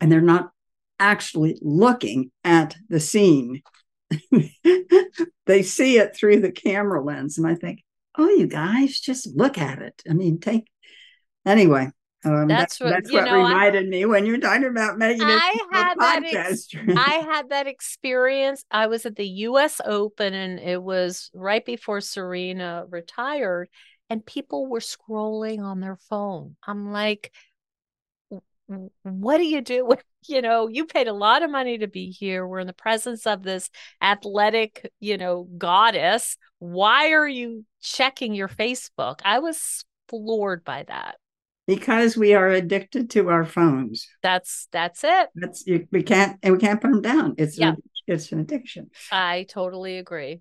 and 0.00 0.12
they're 0.12 0.20
not 0.20 0.50
actually 1.00 1.58
looking 1.62 2.30
at 2.44 2.76
the 2.88 3.00
scene 3.00 3.62
they 5.46 5.62
see 5.62 5.98
it 5.98 6.16
through 6.16 6.40
the 6.40 6.52
camera 6.52 7.02
lens. 7.02 7.38
And 7.38 7.46
I 7.46 7.54
think, 7.54 7.82
oh, 8.16 8.28
you 8.28 8.46
guys, 8.46 8.98
just 8.98 9.28
look 9.34 9.58
at 9.58 9.80
it. 9.80 10.02
I 10.08 10.14
mean, 10.14 10.40
take 10.40 10.66
anyway. 11.46 11.90
Um, 12.24 12.48
that's 12.48 12.80
what, 12.80 12.90
that's 12.90 13.12
what 13.12 13.26
know, 13.26 13.36
reminded 13.36 13.86
I, 13.86 13.88
me 13.88 14.04
when 14.04 14.26
you're 14.26 14.40
talking 14.40 14.64
about 14.64 14.98
making 14.98 15.22
I 15.22 15.56
had 15.72 15.94
that 15.98 16.22
ex- 16.24 16.68
I 16.74 17.24
had 17.30 17.50
that 17.50 17.68
experience. 17.68 18.64
I 18.70 18.88
was 18.88 19.06
at 19.06 19.14
the 19.14 19.28
U.S. 19.28 19.80
Open, 19.84 20.34
and 20.34 20.58
it 20.58 20.82
was 20.82 21.30
right 21.32 21.64
before 21.64 22.00
Serena 22.00 22.84
retired, 22.90 23.68
and 24.10 24.26
people 24.26 24.66
were 24.66 24.80
scrolling 24.80 25.60
on 25.60 25.78
their 25.78 25.96
phone. 26.08 26.56
I'm 26.66 26.90
like, 26.90 27.30
what 29.02 29.38
do 29.38 29.44
you 29.44 29.60
do 29.62 29.90
you 30.28 30.42
know 30.42 30.68
you 30.68 30.84
paid 30.84 31.08
a 31.08 31.12
lot 31.12 31.42
of 31.42 31.50
money 31.50 31.78
to 31.78 31.86
be 31.86 32.10
here 32.10 32.46
we're 32.46 32.58
in 32.58 32.66
the 32.66 32.72
presence 32.72 33.26
of 33.26 33.42
this 33.42 33.70
athletic 34.02 34.90
you 35.00 35.16
know 35.16 35.48
goddess 35.56 36.36
why 36.58 37.12
are 37.12 37.28
you 37.28 37.64
checking 37.80 38.34
your 38.34 38.48
facebook 38.48 39.20
i 39.24 39.38
was 39.38 39.84
floored 40.08 40.64
by 40.64 40.84
that 40.86 41.16
because 41.68 42.16
we 42.16 42.34
are 42.34 42.48
addicted 42.48 43.10
to 43.10 43.28
our 43.28 43.44
phones 43.44 44.08
that's 44.22 44.66
that's 44.72 45.04
it 45.04 45.28
that's 45.36 45.64
you, 45.66 45.86
we 45.92 46.02
can't 46.02 46.36
and 46.42 46.52
we 46.52 46.58
can't 46.58 46.80
put 46.80 46.90
them 46.90 47.02
down 47.02 47.34
it's 47.38 47.56
yeah. 47.56 47.74
it's 48.08 48.32
an 48.32 48.40
addiction 48.40 48.90
i 49.12 49.46
totally 49.48 49.98
agree 49.98 50.40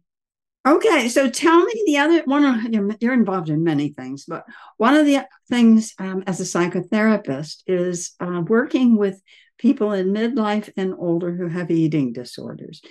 Okay, 0.65 1.07
so 1.07 1.29
tell 1.29 1.63
me 1.63 1.83
the 1.85 1.97
other 1.97 2.23
one. 2.25 2.43
Of, 2.43 2.73
you're, 2.73 2.95
you're 2.99 3.13
involved 3.13 3.49
in 3.49 3.63
many 3.63 3.87
things, 3.87 4.25
but 4.27 4.43
one 4.75 4.95
of 4.95 5.05
the 5.05 5.25
things 5.47 5.93
um, 5.97 6.23
as 6.27 6.41
a 6.41 6.43
psychotherapist 6.43 7.63
is 7.67 8.11
uh, 8.19 8.41
working 8.45 8.97
with 8.97 9.21
people 9.57 9.93
in 9.93 10.13
midlife 10.13 10.69
and 10.75 10.93
older 10.97 11.33
who 11.33 11.47
have 11.47 11.71
eating 11.71 12.11
disorders. 12.11 12.81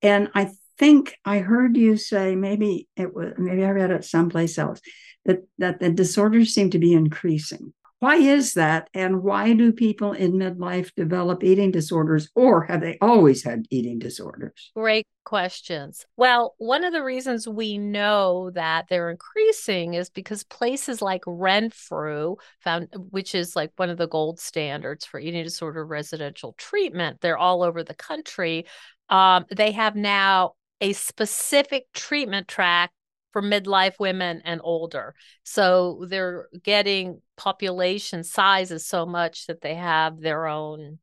And 0.00 0.30
I 0.34 0.50
think 0.78 1.14
I 1.26 1.38
heard 1.38 1.76
you 1.76 1.98
say 1.98 2.36
maybe 2.36 2.88
it 2.96 3.14
was 3.14 3.34
maybe 3.36 3.64
I 3.64 3.70
read 3.70 3.90
it 3.90 4.04
someplace 4.04 4.58
else 4.58 4.80
that 5.24 5.40
that 5.58 5.80
the 5.80 5.90
disorders 5.90 6.54
seem 6.54 6.70
to 6.70 6.78
be 6.78 6.94
increasing. 6.94 7.72
Why 8.06 8.18
is 8.18 8.54
that? 8.54 8.88
And 8.94 9.24
why 9.24 9.52
do 9.54 9.72
people 9.72 10.12
in 10.12 10.34
midlife 10.34 10.94
develop 10.94 11.42
eating 11.42 11.72
disorders, 11.72 12.30
or 12.36 12.62
have 12.66 12.80
they 12.80 12.98
always 13.00 13.42
had 13.42 13.66
eating 13.68 13.98
disorders? 13.98 14.70
Great 14.76 15.08
questions. 15.24 16.06
Well, 16.16 16.54
one 16.58 16.84
of 16.84 16.92
the 16.92 17.02
reasons 17.02 17.48
we 17.48 17.78
know 17.78 18.50
that 18.50 18.86
they're 18.88 19.10
increasing 19.10 19.94
is 19.94 20.08
because 20.08 20.44
places 20.44 21.02
like 21.02 21.24
Renfrew, 21.26 22.36
found 22.60 22.90
which 23.10 23.34
is 23.34 23.56
like 23.56 23.72
one 23.74 23.90
of 23.90 23.98
the 23.98 24.06
gold 24.06 24.38
standards 24.38 25.04
for 25.04 25.18
eating 25.18 25.42
disorder 25.42 25.84
residential 25.84 26.52
treatment, 26.56 27.20
they're 27.22 27.36
all 27.36 27.64
over 27.64 27.82
the 27.82 27.92
country. 27.92 28.66
Um, 29.08 29.46
they 29.50 29.72
have 29.72 29.96
now 29.96 30.52
a 30.80 30.92
specific 30.92 31.86
treatment 31.92 32.46
track 32.46 32.92
for 33.36 33.42
midlife 33.42 33.98
women 33.98 34.40
and 34.46 34.62
older. 34.64 35.14
So 35.44 36.06
they're 36.08 36.48
getting 36.62 37.20
population 37.36 38.24
sizes 38.24 38.86
so 38.86 39.04
much 39.04 39.46
that 39.46 39.60
they 39.60 39.74
have 39.74 40.22
their 40.22 40.46
own 40.46 41.00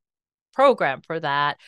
program 0.51 1.01
for 1.01 1.19
that. 1.19 1.59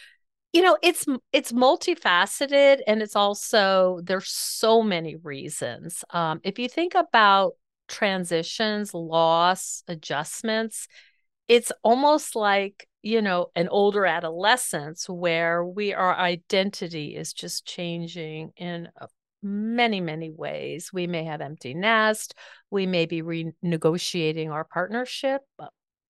You 0.54 0.64
know, 0.64 0.76
it's 0.82 1.06
it's 1.32 1.52
multifaceted 1.52 2.80
and 2.88 3.04
it's 3.04 3.16
also 3.16 4.00
there's 4.04 4.28
so 4.28 4.82
many 4.82 5.18
reasons. 5.18 6.04
Um, 6.10 6.42
if 6.44 6.58
you 6.58 6.68
think 6.68 6.96
about 6.96 7.54
transitions, 7.88 8.92
loss, 8.92 9.84
adjustments, 9.88 10.88
it's 11.48 11.72
almost 11.84 12.36
like 12.36 12.88
you 13.04 13.22
know 13.22 13.52
an 13.56 13.68
older 13.70 14.08
adolescence 14.08 15.08
where 15.08 15.64
we 15.64 15.94
our 15.94 16.16
identity 16.16 17.16
is 17.16 17.34
just 17.34 17.68
changing 17.68 18.52
in 18.58 18.90
a 18.98 19.08
many, 19.46 20.02
many 20.02 20.32
ways. 20.32 20.90
We 20.92 21.08
may 21.08 21.24
have 21.26 21.40
empty 21.40 21.74
nest. 21.74 22.34
We 22.72 22.88
may 22.88 23.06
be 23.06 23.22
renegotiating 23.22 24.50
our 24.50 24.66
partnership. 24.66 25.42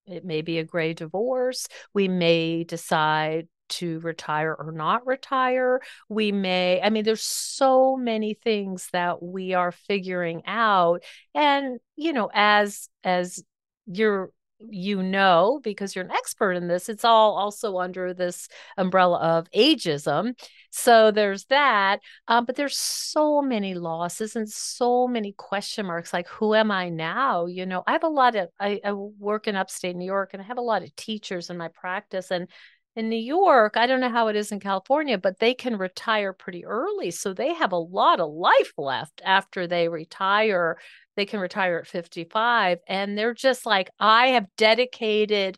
It 0.08 0.24
may 0.24 0.42
be 0.42 0.60
a 0.60 0.64
gray 0.64 0.94
divorce. 0.94 1.68
We 1.94 2.08
may 2.08 2.64
decide 2.64 3.48
to 3.68 4.00
retire 4.00 4.54
or 4.54 4.72
not 4.72 5.06
retire. 5.06 5.82
We 6.08 6.32
may, 6.32 6.80
I 6.82 6.90
mean, 6.90 7.04
there's 7.04 7.24
so 7.24 7.98
many 7.98 8.36
things 8.36 8.88
that 8.94 9.22
we 9.22 9.54
are 9.54 9.72
figuring 9.72 10.44
out. 10.46 11.04
And, 11.34 11.80
you 11.96 12.14
know, 12.14 12.30
as, 12.34 12.90
as 13.04 13.44
you're 13.88 14.32
you 14.70 15.04
know 15.04 15.60
because 15.64 15.96
you're 15.96 16.06
an 16.06 16.12
expert 16.12 16.54
in 16.54 16.68
this 16.68 16.88
it's 16.88 17.04
all 17.04 17.38
also 17.38 17.78
under 17.78 18.14
this 18.14 18.48
umbrella 18.78 19.18
of 19.20 19.52
ageism 19.52 20.34
so 20.70 21.12
there's 21.12 21.46
that 21.46 22.00
um, 22.28 22.46
but 22.46 22.56
there's 22.56 22.78
so 22.78 23.42
many 23.42 23.74
losses 23.74 24.36
and 24.36 24.50
so 24.50 25.08
many 25.08 25.34
question 25.34 25.86
marks 25.86 26.14
like 26.14 26.28
who 26.28 26.56
am 26.56 26.72
i 26.72 26.90
now? 26.90 27.46
You 27.46 27.66
know 27.66 27.84
i 27.86 27.92
have 27.92 28.04
a 28.04 28.08
lot 28.08 28.36
of 28.36 28.50
I, 28.60 28.80
I 28.84 28.94
work 28.94 29.48
in 29.48 29.56
upstate 29.56 29.96
new 29.96 30.06
york 30.06 30.32
and 30.34 30.42
i 30.42 30.46
have 30.46 30.58
a 30.58 30.62
lot 30.62 30.84
of 30.84 30.96
teachers 30.96 31.50
in 31.50 31.58
my 31.58 31.68
practice 31.68 32.32
and 32.32 32.48
in 32.96 33.10
New 33.10 33.18
York, 33.18 33.76
I 33.76 33.88
don't 33.88 34.00
know 34.00 34.10
how 34.10 34.28
it 34.30 34.36
is 34.36 34.52
in 34.52 34.60
California, 34.60 35.18
but 35.18 35.40
they 35.40 35.54
can 35.54 35.78
retire 35.78 36.32
pretty 36.34 36.66
early. 36.66 37.12
So 37.12 37.34
they 37.34 37.54
have 37.54 37.72
a 37.72 37.78
lot 37.78 38.20
of 38.20 38.32
life 38.32 38.74
left 38.78 39.22
after 39.26 39.68
they 39.68 39.90
retire 39.90 40.78
they 41.16 41.26
can 41.26 41.40
retire 41.40 41.78
at 41.78 41.88
55 41.88 42.80
and 42.88 43.18
they're 43.18 43.34
just 43.34 43.66
like 43.66 43.90
i 44.00 44.28
have 44.28 44.48
dedicated 44.58 45.58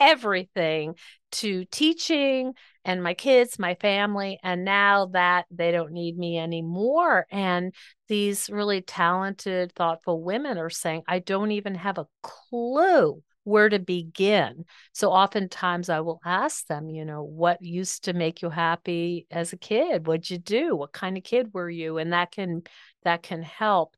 everything 0.00 0.94
to 1.32 1.64
teaching 1.66 2.52
and 2.84 3.02
my 3.02 3.14
kids 3.14 3.58
my 3.58 3.74
family 3.74 4.38
and 4.42 4.64
now 4.64 5.06
that 5.06 5.46
they 5.50 5.72
don't 5.72 5.92
need 5.92 6.16
me 6.16 6.38
anymore 6.38 7.26
and 7.30 7.74
these 8.06 8.48
really 8.48 8.80
talented 8.80 9.72
thoughtful 9.74 10.22
women 10.22 10.56
are 10.56 10.70
saying 10.70 11.02
i 11.08 11.18
don't 11.18 11.50
even 11.50 11.74
have 11.74 11.98
a 11.98 12.06
clue 12.22 13.22
where 13.48 13.68
to 13.68 13.78
begin. 13.78 14.64
So 14.92 15.10
oftentimes 15.10 15.88
I 15.88 16.00
will 16.00 16.20
ask 16.24 16.66
them, 16.66 16.88
you 16.88 17.04
know, 17.04 17.22
what 17.22 17.62
used 17.62 18.04
to 18.04 18.12
make 18.12 18.42
you 18.42 18.50
happy 18.50 19.26
as 19.30 19.52
a 19.52 19.56
kid? 19.56 20.06
What'd 20.06 20.30
you 20.30 20.38
do? 20.38 20.76
What 20.76 20.92
kind 20.92 21.16
of 21.16 21.24
kid 21.24 21.50
were 21.52 21.70
you? 21.70 21.98
And 21.98 22.12
that 22.12 22.30
can 22.32 22.62
that 23.04 23.22
can 23.22 23.42
help. 23.42 23.96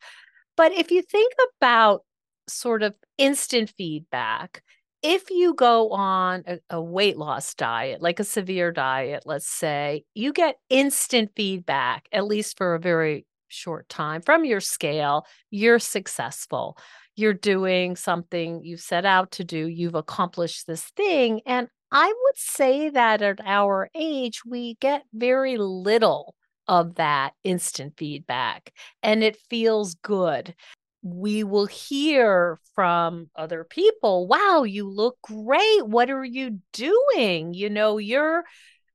But 0.57 0.73
if 0.73 0.91
you 0.91 1.03
think 1.03 1.33
about 1.59 2.05
sort 2.49 2.83
of 2.83 2.95
instant 3.19 3.73
feedback, 3.77 4.63
if 5.03 5.31
you 5.31 5.55
go 5.55 5.91
on 5.91 6.45
a, 6.47 6.59
a, 6.69 6.83
weight 6.83 7.17
loss 7.17 7.55
diet, 7.55 8.03
like 8.03 8.21
a 8.21 8.25
severe 8.25 8.71
diet, 8.71 9.23
let's 9.25 9.47
say, 9.47 10.05
you 10.15 10.33
get 10.33 10.57
instant 10.69 11.31
feedback, 11.35 12.07
at 12.13 12.27
least 12.27 12.59
for 12.59 12.75
a 12.75 12.81
very 12.81 13.25
short 13.49 13.89
time 13.89 14.21
from 14.21 14.45
your 14.45 14.61
scale, 14.61 15.27
you're 15.51 15.79
successful. 15.79 16.77
You're 17.21 17.35
doing 17.35 17.97
something 17.97 18.65
you 18.65 18.77
set 18.77 19.05
out 19.05 19.33
to 19.33 19.45
do, 19.45 19.69
you've 19.69 19.95
accomplished 19.95 20.67
this 20.67 20.85
thing. 20.97 21.41
And 21.47 21.69
I 21.93 22.07
would 22.07 22.37
say 22.37 22.91
that 22.91 23.23
at 23.23 23.41
our 23.45 23.91
age, 23.95 24.41
we 24.47 24.75
get 24.81 25.05
very 25.13 25.57
little 25.59 26.35
of 26.69 26.95
that 26.97 27.33
instant 27.43 27.95
feedback 27.97 28.73
and 29.03 29.23
it 29.23 29.37
feels 29.49 29.95
good. 29.97 30.55
We 31.03 31.45
will 31.45 31.67
hear 31.67 32.61
from 32.75 33.31
other 33.35 33.65
people, 33.65 34.29
wow, 34.29 34.63
you 34.63 34.89
look 34.89 35.17
great. 35.23 35.87
What 35.87 36.11
are 36.11 36.25
you 36.25 36.61
doing? 36.73 37.55
You 37.55 37.71
know, 37.71 37.99
you're, 37.99 38.45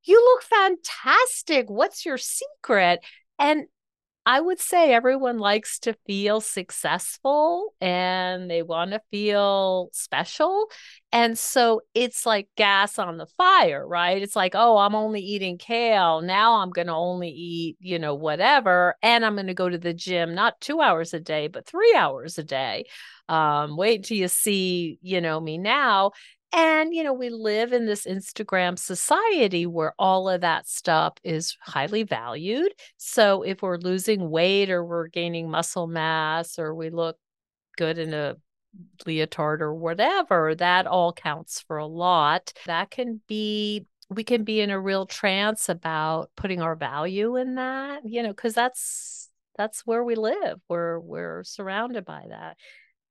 you 0.04 0.24
look 0.24 0.44
fantastic. 0.44 1.70
What's 1.70 2.06
your 2.06 2.18
secret? 2.18 3.04
And 3.40 3.66
I 4.28 4.42
would 4.42 4.60
say 4.60 4.92
everyone 4.92 5.38
likes 5.38 5.78
to 5.80 5.94
feel 6.08 6.42
successful 6.42 7.76
and 7.80 8.50
they 8.50 8.64
want 8.64 8.92
to 8.92 9.02
feel 9.12 9.90
special. 9.94 10.68
And 11.12 11.38
so 11.38 11.82
it's 11.94 12.26
like 12.26 12.48
gas 12.58 12.98
on 12.98 13.18
the 13.18 13.28
fire, 13.38 13.88
right? 13.88 14.20
It's 14.20 14.36
like, 14.36 14.54
oh, 14.56 14.78
I'm 14.78 14.96
only 14.96 15.22
eating 15.22 15.60
kale. 15.60 16.22
Now 16.22 16.56
I'm 16.56 16.72
going 16.72 16.88
to 16.88 16.94
only 16.94 17.30
eat, 17.30 17.78
you 17.80 18.00
know, 18.00 18.16
whatever. 18.16 18.96
And 19.04 19.24
I'm 19.24 19.36
going 19.36 19.48
to 19.48 19.54
go 19.54 19.70
to 19.70 19.78
the 19.78 19.94
gym, 19.94 20.34
not 20.34 20.60
two 20.60 20.82
hours 20.82 21.14
a 21.14 21.20
day, 21.20 21.48
but 21.48 21.68
three 21.68 21.94
hours 21.96 22.40
a 22.40 22.44
day. 22.44 22.86
Um, 23.30 23.78
wait 23.78 23.98
until 23.98 24.18
you 24.18 24.28
see, 24.28 25.00
you 25.02 25.22
know, 25.22 25.40
me 25.40 25.58
now. 25.58 26.12
And, 26.56 26.94
you 26.94 27.04
know, 27.04 27.12
we 27.12 27.30
live 27.30 27.74
in 27.74 27.86
this 27.86 28.06
Instagram 28.06 28.80
society 28.80 29.66
where 29.66 29.94
all 30.00 30.30
of 30.30 30.40
that 30.40 30.70
stuff 30.70 31.16
is 31.22 31.58
highly 31.60 32.04
valued. 32.04 32.72
So 32.96 33.42
if 33.42 33.62
we're 33.62 33.78
losing 33.78 34.30
weight 34.30 34.70
or 34.70 34.86
we're 34.86 35.08
gaining 35.08 35.52
muscle 35.52 35.86
mass 35.86 36.58
or 36.58 36.74
we 36.74 36.90
look 36.90 37.18
good 37.78 37.98
in 37.98 38.14
a 38.14 38.38
leotard 39.06 39.62
or 39.62 39.74
whatever, 39.74 40.56
that 40.56 40.88
all 40.88 41.12
counts 41.12 41.60
for 41.62 41.78
a 41.78 41.86
lot. 41.86 42.54
That 42.66 42.90
can 42.90 43.22
be 43.28 43.86
we 44.10 44.24
can 44.24 44.44
be 44.44 44.62
in 44.62 44.70
a 44.70 44.80
real 44.80 45.06
trance 45.06 45.68
about 45.68 46.30
putting 46.38 46.62
our 46.62 46.76
value 46.76 47.36
in 47.36 47.56
that, 47.56 48.04
you 48.06 48.24
know, 48.24 48.30
because 48.30 48.54
that's 48.54 49.30
that's 49.58 49.86
where 49.86 50.06
we 50.06 50.16
live. 50.16 50.60
We're 50.70 51.00
we're 51.00 51.44
surrounded 51.44 52.06
by 52.06 52.26
that. 52.30 52.56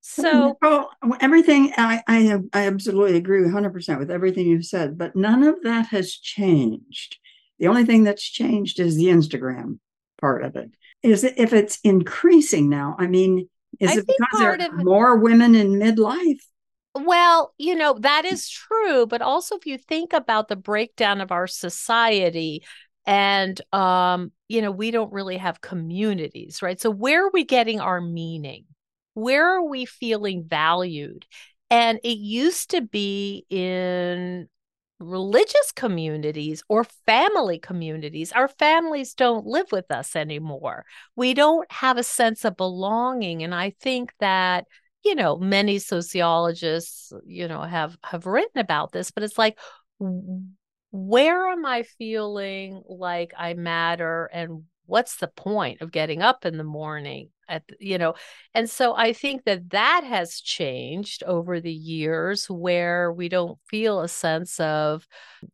So 0.07 0.59
well, 0.63 0.91
everything 1.21 1.73
I 1.79 2.03
I, 2.07 2.39
I 2.53 2.67
absolutely 2.67 3.17
agree 3.17 3.43
100% 3.43 3.99
with 3.99 4.11
everything 4.11 4.47
you've 4.47 4.67
said, 4.67 4.99
but 4.99 5.17
none 5.17 5.43
of 5.43 5.63
that 5.63 5.87
has 5.87 6.13
changed. 6.13 7.17
The 7.59 7.69
only 7.69 7.87
thing 7.87 8.05
that's 8.05 8.23
changed 8.23 8.81
is 8.81 8.97
the 8.97 9.07
Instagram 9.07 9.79
part 10.21 10.45
of 10.45 10.57
it. 10.57 10.71
Is 11.03 11.25
it, 11.25 11.35
if 11.39 11.55
it's 11.55 11.79
increasing 11.85 12.69
now? 12.69 12.97
I 12.99 13.07
mean, 13.07 13.49
is 13.81 13.93
I 13.93 13.95
it 13.95 14.07
because 14.07 14.41
there 14.41 14.53
are 14.53 14.85
more 14.85 15.17
women 15.17 15.55
in 15.55 15.73
midlife? 15.73 16.41
Well, 16.95 17.55
you 17.57 17.75
know, 17.75 17.95
that 18.01 18.25
is 18.25 18.49
true, 18.49 19.07
but 19.07 19.23
also 19.23 19.57
if 19.57 19.65
you 19.67 19.79
think 19.79 20.13
about 20.13 20.49
the 20.49 20.57
breakdown 20.57 21.21
of 21.21 21.33
our 21.33 21.47
society, 21.47 22.63
and 23.07 23.61
um 23.75 24.33
you 24.49 24.63
know 24.63 24.71
we 24.71 24.91
don't 24.91 25.13
really 25.13 25.37
have 25.37 25.61
communities 25.61 26.63
right 26.63 26.81
so 26.81 26.89
where 26.89 27.27
are 27.27 27.31
we 27.35 27.45
getting 27.45 27.79
our 27.79 28.01
meaning 28.01 28.65
where 29.15 29.57
are 29.57 29.63
we 29.63 29.85
feeling 29.85 30.45
valued? 30.47 31.27
And 31.71 31.99
it 32.05 32.19
used 32.19 32.71
to 32.71 32.83
be 32.83 33.47
in 33.49 34.49
religious 35.01 35.73
communities 35.75 36.63
or 36.69 36.85
family 37.07 37.59
communities. 37.59 38.33
Our 38.33 38.49
families 38.49 39.15
don't 39.15 39.47
live 39.47 39.67
with 39.73 39.91
us 39.91 40.15
anymore. 40.15 40.85
We 41.17 41.35
don't 41.35 41.71
have 41.73 41.99
a 41.99 42.03
sense 42.03 42.45
of 42.45 42.57
belonging. 42.57 43.43
And 43.43 43.55
I 43.55 43.71
think 43.81 44.13
that, 44.21 44.67
you 45.05 45.15
know, 45.15 45.37
many 45.37 45.79
sociologists, 45.79 47.13
you 47.27 47.49
know, 47.49 47.63
have 47.63 47.97
have 48.05 48.27
written 48.27 48.61
about 48.61 48.93
this, 48.93 49.11
but 49.11 49.23
it's 49.23 49.39
like 49.39 49.59
where 50.91 51.49
am 51.49 51.67
I 51.67 51.83
feeling 51.83 52.83
like 52.89 53.33
I 53.37 53.55
matter 53.55 54.27
and 54.33 54.65
what's 54.87 55.17
the 55.17 55.29
point 55.29 55.81
of 55.81 55.91
getting 55.91 56.23
up 56.23 56.45
in 56.45 56.57
the 56.57 56.65
morning 56.65 57.31
at 57.49 57.63
you 57.81 57.99
know 57.99 58.15
and 58.55 58.69
so 58.69 58.95
i 58.97 59.13
think 59.13 59.45
that 59.45 59.71
that 59.71 60.03
has 60.05 60.41
changed 60.41 61.23
over 61.25 61.61
the 61.61 61.73
years 61.73 62.49
where 62.49 63.13
we 63.13 63.29
don't 63.29 63.59
feel 63.69 64.01
a 64.01 64.09
sense 64.09 64.59
of 64.61 65.07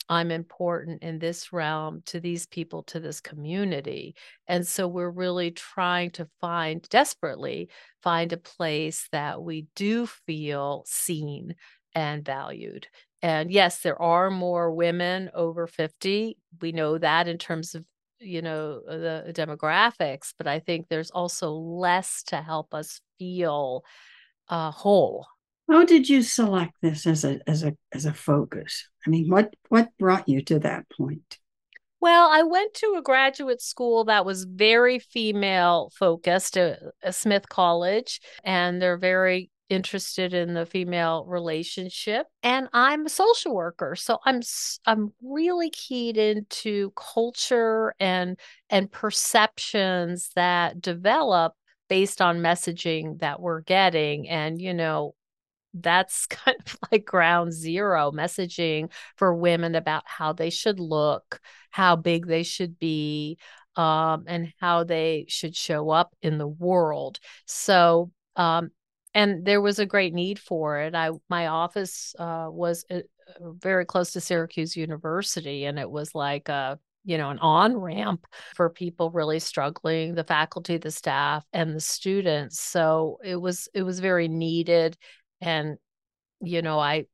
i'm 0.09 0.31
important 0.31 1.03
in 1.03 1.19
this 1.19 1.53
realm 1.53 2.03
to 2.07 2.21
these 2.21 2.47
people 2.47 2.83
to 2.83 3.01
this 3.01 3.21
community 3.21 4.15
and 4.47 4.67
so 4.67 4.87
we're 4.87 5.11
really 5.11 5.51
trying 5.51 6.11
to 6.11 6.29
find 6.41 6.89
desperately 6.89 7.69
find 8.03 8.33
a 8.33 8.37
place 8.37 9.09
that 9.13 9.43
we 9.43 9.67
do 9.75 10.07
feel 10.07 10.85
seen 10.87 11.55
and 11.95 12.25
valued 12.25 12.87
and 13.23 13.51
yes, 13.51 13.81
there 13.81 14.01
are 14.01 14.31
more 14.31 14.73
women 14.73 15.31
over 15.35 15.67
50. 15.67 16.39
We 16.61 16.73
know 16.73 16.97
that 16.99 17.29
in 17.29 17.37
terms 17.37 17.75
of 17.75 17.85
you 18.21 18.43
know 18.43 18.81
uh, 18.89 18.97
the 18.97 19.33
demographics 19.35 20.35
but 20.37 20.47
i 20.47 20.59
think 20.59 20.87
there's 20.89 21.11
also 21.11 21.53
less 21.53 22.23
to 22.23 22.37
help 22.37 22.75
us 22.75 23.01
feel 23.19 23.85
uh, 24.51 24.71
whole. 24.71 25.27
How 25.71 25.85
did 25.85 26.09
you 26.09 26.23
select 26.23 26.73
this 26.83 27.07
as 27.07 27.25
a 27.25 27.41
as 27.47 27.63
a 27.63 27.77
as 27.93 28.05
a 28.05 28.13
focus? 28.13 28.89
I 29.07 29.11
mean 29.11 29.31
what 29.31 29.55
what 29.69 29.97
brought 29.99 30.29
you 30.29 30.43
to 30.43 30.59
that 30.59 30.87
point? 30.91 31.39
Well 32.01 32.29
i 32.31 32.43
went 32.43 32.75
to 32.75 32.97
a 32.99 33.03
graduate 33.03 33.63
school 33.63 34.05
that 34.05 34.25
was 34.25 34.45
very 34.45 34.99
female 34.99 35.93
focused 35.95 36.57
a, 36.57 36.73
uh, 36.73 36.91
a 37.05 37.13
smith 37.13 37.49
college 37.49 38.21
and 38.43 38.83
they're 38.83 38.97
very 38.97 39.51
interested 39.71 40.35
in 40.35 40.53
the 40.53 40.67
female 40.67 41.25
relationship 41.27 42.27
and 42.43 42.69
I'm 42.73 43.07
a 43.07 43.09
social 43.09 43.55
worker 43.55 43.95
so 43.97 44.19
I'm 44.27 44.41
I'm 44.85 45.13
really 45.23 45.71
keyed 45.71 46.17
into 46.17 46.93
culture 46.97 47.95
and 48.01 48.39
and 48.69 48.91
perceptions 48.91 50.31
that 50.35 50.81
develop 50.81 51.55
based 51.89 52.21
on 52.21 52.41
messaging 52.41 53.21
that 53.21 53.41
we're 53.41 53.63
getting 53.63 54.29
and 54.29 54.61
you 54.61 54.75
know 54.75 55.15
that's 55.73 56.27
kind 56.27 56.59
of 56.67 56.77
like 56.91 57.05
ground 57.05 57.53
zero 57.53 58.11
messaging 58.11 58.91
for 59.17 59.35
women 59.35 59.77
about 59.77 60.03
how 60.05 60.33
they 60.33 60.51
should 60.51 60.81
look 60.81 61.41
how 61.71 61.95
big 61.95 62.27
they 62.27 62.43
should 62.43 62.79
be 62.79 63.39
um, 63.77 64.25
and 64.27 64.53
how 64.61 64.85
they 64.85 65.25
should 65.29 65.57
show 65.57 65.91
up 65.91 66.15
in 66.23 66.39
the 66.39 66.47
world. 66.49 67.19
So 67.47 68.11
um, 68.37 68.71
and 69.15 69.45
there 69.45 69.61
was 69.61 69.79
a 69.79 69.87
great 69.87 70.15
need 70.15 70.39
for 70.39 70.79
it. 70.79 70.95
I 70.95 71.11
my 71.29 71.49
office 71.49 72.15
uh, 72.19 72.49
was 72.51 72.85
uh, 72.91 73.01
very 73.41 73.85
close 73.85 74.13
to 74.13 74.21
Syracuse 74.21 74.77
University, 74.77 75.65
and 75.65 75.79
it 75.79 75.91
was 75.91 76.15
like 76.15 76.49
a 76.49 76.79
you 77.05 77.19
know 77.19 77.31
an 77.31 77.39
on 77.39 77.77
ramp 77.77 78.27
for 78.55 78.71
people 78.71 79.11
really 79.11 79.39
struggling, 79.41 80.15
the 80.15 80.25
faculty, 80.25 80.77
the 80.77 80.91
staff, 80.91 81.45
and 81.53 81.75
the 81.75 81.81
students. 81.81 82.61
So 82.61 83.19
it 83.25 83.37
was 83.37 83.69
it 83.75 83.83
was 83.83 84.01
very 84.01 84.29
needed, 84.29 84.97
and 85.41 85.79
you 86.41 86.63
know 86.63 86.79
I 86.79 87.07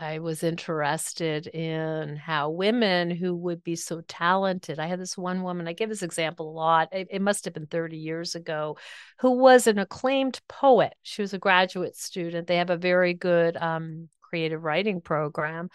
I 0.00 0.20
was 0.20 0.42
interested 0.42 1.46
in 1.48 2.16
how 2.16 2.50
women 2.50 3.10
who 3.10 3.34
would 3.36 3.62
be 3.64 3.76
so 3.76 4.00
talented. 4.06 4.78
I 4.78 4.86
had 4.86 5.00
this 5.00 5.18
one 5.18 5.42
woman, 5.42 5.68
I 5.68 5.72
give 5.72 5.88
this 5.88 6.02
example 6.02 6.50
a 6.50 6.52
lot. 6.52 6.88
It, 6.92 7.08
it, 7.10 7.22
must 7.22 7.44
have 7.44 7.54
been 7.54 7.66
30 7.66 7.96
years 7.96 8.34
ago, 8.34 8.78
who 9.20 9.32
was 9.32 9.66
an 9.66 9.78
acclaimed 9.78 10.40
poet. 10.48 10.94
She 11.02 11.22
was 11.22 11.34
a 11.34 11.38
graduate 11.38 11.96
student. 11.96 12.46
They 12.46 12.56
have 12.56 12.70
a 12.70 12.76
very 12.76 13.14
good 13.14 13.56
um, 13.56 14.08
creative 14.22 14.62
writing 14.62 15.00
program. 15.00 15.68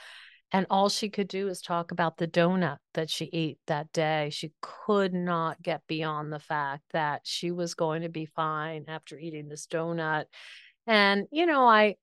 And 0.52 0.66
all 0.70 0.88
she 0.88 1.10
could 1.10 1.28
do 1.28 1.50
is 1.50 1.62
talk 1.62 1.92
about 1.92 2.18
the 2.18 2.28
donut 2.28 2.78
that 2.94 3.10
she 3.10 3.30
ate 3.34 3.60
that 3.68 3.92
day. 3.92 4.30
She 4.32 4.54
could 4.62 5.14
not 5.14 5.62
get 5.62 5.82
beyond 5.88 6.32
the 6.32 6.40
fact 6.40 6.84
that 6.94 7.22
she 7.26 7.52
was 7.52 7.74
going 7.74 8.04
to 8.04 8.10
be 8.10 8.26
fine 8.26 8.86
after 8.88 9.20
eating 9.20 9.50
this 9.50 9.68
donut. 9.68 10.26
And, 10.86 11.28
you 11.32 11.46
know, 11.46 11.68
I, 11.68 11.96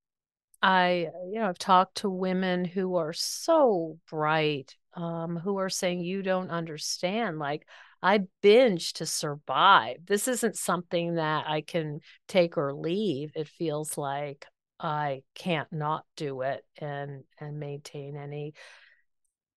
I, 0.64 1.10
you 1.26 1.40
know, 1.40 1.48
I've 1.48 1.58
talked 1.58 1.98
to 1.98 2.08
women 2.08 2.64
who 2.64 2.96
are 2.96 3.12
so 3.12 3.98
bright, 4.10 4.74
um, 4.94 5.36
who 5.36 5.58
are 5.58 5.68
saying, 5.68 6.00
you 6.00 6.22
don't 6.22 6.50
understand. 6.50 7.38
Like, 7.38 7.66
I 8.02 8.20
binge 8.40 8.94
to 8.94 9.04
survive. 9.04 9.98
This 10.06 10.26
isn't 10.26 10.56
something 10.56 11.16
that 11.16 11.44
I 11.46 11.60
can 11.60 12.00
take 12.28 12.56
or 12.56 12.72
leave. 12.74 13.32
It 13.34 13.48
feels 13.48 13.98
like 13.98 14.46
I 14.80 15.22
can't 15.34 15.70
not 15.70 16.06
do 16.16 16.40
it 16.40 16.64
and 16.78 17.24
and 17.38 17.60
maintain 17.60 18.16
any 18.16 18.54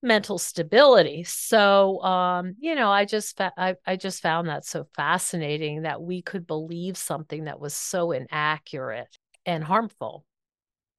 mental 0.01 0.37
stability. 0.37 1.23
So, 1.23 2.01
um, 2.03 2.55
you 2.59 2.75
know, 2.75 2.91
I 2.91 3.05
just 3.05 3.37
fa- 3.37 3.53
I, 3.57 3.75
I 3.85 3.95
just 3.95 4.21
found 4.21 4.49
that 4.49 4.65
so 4.65 4.87
fascinating 4.95 5.83
that 5.83 6.01
we 6.01 6.21
could 6.21 6.45
believe 6.45 6.97
something 6.97 7.45
that 7.45 7.59
was 7.59 7.73
so 7.73 8.11
inaccurate 8.11 9.17
and 9.45 9.63
harmful. 9.63 10.25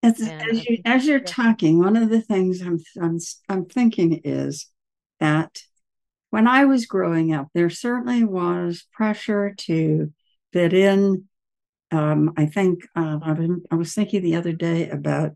As, 0.02 0.20
as 0.20 0.64
you 0.64 0.78
as 0.84 1.06
you're 1.06 1.20
talking, 1.20 1.78
one 1.78 1.96
of 1.96 2.08
the 2.08 2.20
things 2.20 2.60
I'm 2.62 2.78
I'm 3.00 3.18
I'm 3.48 3.66
thinking 3.66 4.20
is 4.24 4.66
that 5.20 5.60
when 6.30 6.46
I 6.46 6.66
was 6.66 6.86
growing 6.86 7.32
up, 7.32 7.48
there 7.54 7.70
certainly 7.70 8.24
was 8.24 8.86
pressure 8.92 9.54
to 9.66 10.12
fit 10.52 10.72
in 10.72 11.28
um, 11.90 12.32
I 12.36 12.46
think 12.46 12.80
uh, 12.96 13.18
I 13.70 13.74
was 13.74 13.94
thinking 13.94 14.22
the 14.22 14.36
other 14.36 14.52
day 14.52 14.88
about 14.90 15.32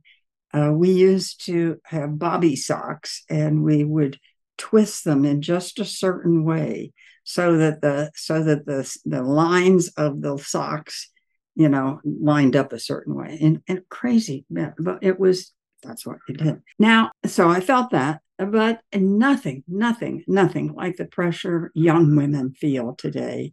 uh, 0.52 0.70
we 0.74 0.90
used 0.90 1.46
to 1.46 1.80
have 1.84 2.18
bobby 2.18 2.56
socks 2.56 3.24
and 3.30 3.62
we 3.62 3.84
would 3.84 4.18
twist 4.58 5.04
them 5.04 5.24
in 5.24 5.40
just 5.40 5.78
a 5.78 5.84
certain 5.84 6.44
way 6.44 6.92
so 7.24 7.56
that 7.56 7.80
the 7.80 8.10
so 8.14 8.42
that 8.44 8.66
the 8.66 8.96
the 9.04 9.22
lines 9.22 9.88
of 9.96 10.20
the 10.20 10.36
socks 10.38 11.10
you 11.54 11.68
know 11.68 12.00
lined 12.04 12.56
up 12.56 12.72
a 12.72 12.78
certain 12.78 13.14
way 13.14 13.38
and, 13.40 13.62
and 13.68 13.82
crazy 13.88 14.44
but 14.50 14.98
it 15.02 15.18
was 15.18 15.52
that's 15.82 16.06
what 16.06 16.18
it 16.28 16.38
did. 16.38 16.62
Now 16.78 17.10
so 17.26 17.48
i 17.48 17.60
felt 17.60 17.90
that 17.90 18.20
but 18.38 18.80
nothing 18.94 19.62
nothing 19.68 20.24
nothing 20.26 20.74
like 20.74 20.96
the 20.96 21.04
pressure 21.04 21.70
young 21.74 22.16
women 22.16 22.52
feel 22.52 22.94
today. 22.94 23.52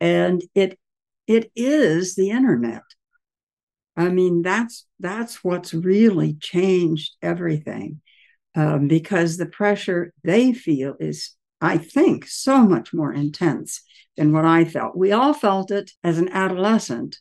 And 0.00 0.42
it 0.54 0.78
it 1.26 1.50
is 1.54 2.14
the 2.14 2.30
internet. 2.30 2.82
I 3.96 4.08
mean 4.08 4.42
that's 4.42 4.86
that's 5.00 5.44
what's 5.44 5.74
really 5.74 6.34
changed 6.34 7.16
everything 7.22 8.00
um, 8.54 8.88
because 8.88 9.36
the 9.36 9.46
pressure 9.46 10.12
they 10.24 10.52
feel 10.52 10.94
is 11.00 11.36
i 11.60 11.76
think 11.78 12.26
so 12.26 12.66
much 12.66 12.92
more 12.92 13.12
intense 13.12 13.82
than 14.16 14.32
what 14.32 14.44
i 14.44 14.64
felt. 14.64 14.96
We 14.96 15.12
all 15.12 15.34
felt 15.34 15.70
it 15.70 15.90
as 16.02 16.18
an 16.18 16.28
adolescent 16.30 17.18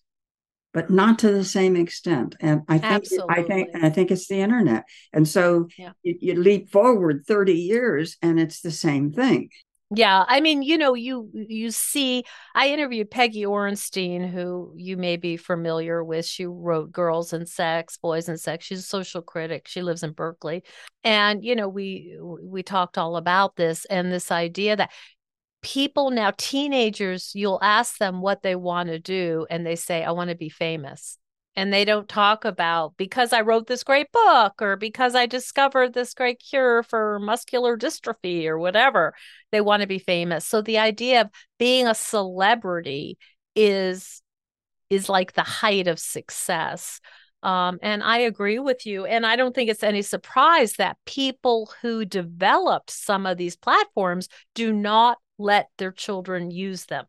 but 0.74 0.90
not 0.90 1.20
to 1.20 1.32
the 1.32 1.44
same 1.44 1.76
extent 1.76 2.36
and 2.40 2.62
i 2.68 2.78
think 2.78 2.94
Absolutely. 2.94 3.36
i 3.36 3.44
think 3.44 3.70
i 3.84 3.90
think 3.90 4.12
it's 4.12 4.28
the 4.28 4.40
internet 4.40 4.84
and 5.14 5.28
so 5.28 5.68
yeah. 5.78 5.92
you, 6.04 6.18
you 6.20 6.36
leap 6.36 6.70
forward 6.70 7.24
30 7.28 7.54
years 7.54 8.18
and 8.22 8.40
it's 8.40 8.62
the 8.62 8.72
same 8.72 9.12
thing 9.12 9.50
yeah, 9.94 10.24
I 10.26 10.40
mean, 10.40 10.62
you 10.62 10.78
know, 10.78 10.94
you 10.94 11.30
you 11.34 11.70
see, 11.70 12.24
I 12.56 12.70
interviewed 12.70 13.12
Peggy 13.12 13.44
Orenstein, 13.44 14.30
who 14.30 14.74
you 14.78 14.96
may 14.96 15.18
be 15.18 15.36
familiar 15.36 16.02
with. 16.02 16.26
She 16.26 16.46
wrote 16.46 16.94
Girls 16.94 17.34
and 17.34 17.48
Sex, 17.48 17.98
Boys 17.98 18.30
and 18.30 18.40
Sex. 18.40 18.66
She's 18.66 18.80
a 18.80 18.84
social 18.84 19.22
critic. 19.22 19.68
She 19.68 19.82
lives 19.82 20.04
in 20.04 20.14
Berkeley, 20.14 20.64
and 21.04 21.44
you 21.44 21.58
know, 21.58 21.68
we 21.68 22.18
we 22.22 22.64
talked 22.64 22.98
all 22.98 23.18
about 23.18 23.58
this 23.58 23.84
and 23.84 24.10
this 24.10 24.32
idea 24.32 24.78
that 24.78 24.92
people 25.62 26.12
now, 26.12 26.32
teenagers, 26.38 27.32
you'll 27.36 27.60
ask 27.62 27.98
them 27.98 28.22
what 28.22 28.42
they 28.42 28.56
want 28.56 28.90
to 28.90 29.00
do, 29.00 29.46
and 29.50 29.66
they 29.66 29.76
say, 29.76 30.04
"I 30.04 30.12
want 30.12 30.30
to 30.30 30.36
be 30.36 30.50
famous." 30.50 31.18
and 31.56 31.74
they 31.74 31.84
don't 31.84 32.08
talk 32.08 32.46
about 32.46 32.96
because 32.98 33.34
I 33.34 33.42
wrote 33.42 33.68
this 33.68 33.84
great 33.84 34.12
book 34.12 34.62
or 34.62 34.78
because 34.78 35.16
I 35.16 35.26
discovered 35.26 35.94
this 35.94 36.14
great 36.14 36.40
cure 36.40 36.84
for 36.84 37.20
muscular 37.20 37.78
dystrophy 37.78 38.46
or 38.46 38.58
whatever. 38.58 39.14
They 39.52 39.62
want 39.62 39.82
to 39.82 39.88
be 39.88 40.00
famous. 40.00 40.46
So 40.46 40.62
the 40.62 40.78
idea 40.78 41.22
of 41.22 41.30
being 41.60 41.88
a 41.88 41.96
celebrity 41.96 43.18
is 43.56 44.22
is 44.90 45.10
like 45.10 45.34
the 45.34 45.42
height 45.42 45.88
of 45.88 46.00
success. 46.00 47.00
Um, 47.44 47.80
and 47.82 48.04
I 48.04 48.20
agree 48.20 48.60
with 48.60 48.86
you. 48.86 49.06
And 49.06 49.26
I 49.26 49.36
don't 49.36 49.56
think 49.56 49.70
it's 49.70 49.84
any 49.84 50.02
surprise 50.02 50.74
that 50.74 50.98
people 51.06 51.72
who 51.82 52.06
developed 52.06 52.92
some 52.92 53.26
of 53.26 53.38
these 53.38 53.56
platforms 53.56 54.28
do 54.54 54.72
not 54.72 55.18
let 55.42 55.70
their 55.78 55.92
children 55.92 56.52
use 56.52 56.86
them. 56.86 57.06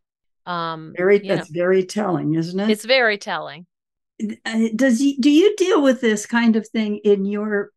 Um, 0.46 0.92
very, 0.96 1.18
that's 1.18 1.50
know, 1.50 1.62
very 1.62 1.84
telling, 1.84 2.34
isn't 2.34 2.58
it? 2.58 2.70
It's 2.70 2.84
very 2.84 3.18
telling. 3.18 3.66
Does 4.76 4.98
he, 4.98 5.16
do 5.18 5.30
you 5.30 5.54
deal 5.56 5.82
with 5.82 6.00
this 6.00 6.26
kind 6.26 6.56
of 6.56 6.66
thing 6.68 6.98
in 6.98 7.24
your 7.24 7.70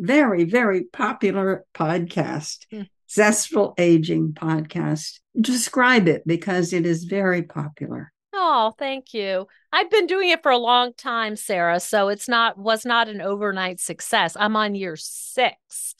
very 0.00 0.44
very 0.44 0.84
popular 0.84 1.64
podcast 1.74 2.66
mm. 2.72 2.88
zestful 3.08 3.74
aging 3.76 4.32
podcast 4.32 5.20
describe 5.38 6.08
it 6.08 6.22
because 6.26 6.72
it 6.72 6.86
is 6.86 7.04
very 7.04 7.42
popular 7.42 8.10
oh 8.32 8.72
thank 8.78 9.12
you 9.12 9.46
i've 9.72 9.90
been 9.90 10.06
doing 10.06 10.30
it 10.30 10.42
for 10.42 10.50
a 10.50 10.58
long 10.58 10.94
time 10.94 11.36
sarah 11.36 11.78
so 11.78 12.08
it's 12.08 12.28
not 12.28 12.56
was 12.56 12.86
not 12.86 13.08
an 13.08 13.20
overnight 13.20 13.78
success 13.78 14.36
i'm 14.40 14.56
on 14.56 14.74
year 14.74 14.96
six 14.96 15.94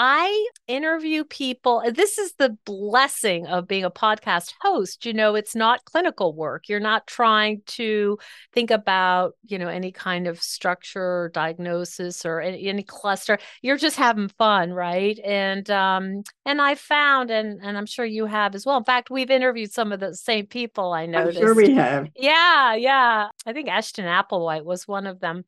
I 0.00 0.48
interview 0.68 1.24
people. 1.24 1.82
This 1.92 2.18
is 2.18 2.34
the 2.34 2.56
blessing 2.64 3.48
of 3.48 3.66
being 3.66 3.82
a 3.82 3.90
podcast 3.90 4.54
host. 4.60 5.04
You 5.04 5.12
know, 5.12 5.34
it's 5.34 5.56
not 5.56 5.84
clinical 5.86 6.32
work. 6.36 6.68
You're 6.68 6.78
not 6.78 7.08
trying 7.08 7.62
to 7.66 8.16
think 8.52 8.70
about, 8.70 9.32
you 9.44 9.58
know, 9.58 9.66
any 9.66 9.90
kind 9.90 10.28
of 10.28 10.40
structure 10.40 11.02
or 11.02 11.30
diagnosis 11.34 12.24
or 12.24 12.40
any, 12.40 12.68
any 12.68 12.84
cluster. 12.84 13.38
You're 13.60 13.76
just 13.76 13.96
having 13.96 14.28
fun, 14.28 14.72
right? 14.72 15.18
And 15.24 15.68
um 15.68 16.22
and 16.46 16.62
I 16.62 16.76
found 16.76 17.32
and 17.32 17.58
and 17.60 17.76
I'm 17.76 17.86
sure 17.86 18.04
you 18.04 18.26
have 18.26 18.54
as 18.54 18.64
well. 18.64 18.76
In 18.76 18.84
fact, 18.84 19.10
we've 19.10 19.32
interviewed 19.32 19.72
some 19.72 19.90
of 19.90 19.98
the 19.98 20.14
same 20.14 20.46
people 20.46 20.92
I 20.92 21.06
noticed. 21.06 21.38
I'm 21.38 21.44
sure 21.44 21.54
we 21.56 21.74
have. 21.74 22.06
Yeah, 22.14 22.76
yeah. 22.76 23.30
I 23.44 23.52
think 23.52 23.68
Ashton 23.68 24.04
Applewhite 24.04 24.64
was 24.64 24.86
one 24.86 25.08
of 25.08 25.18
them 25.18 25.42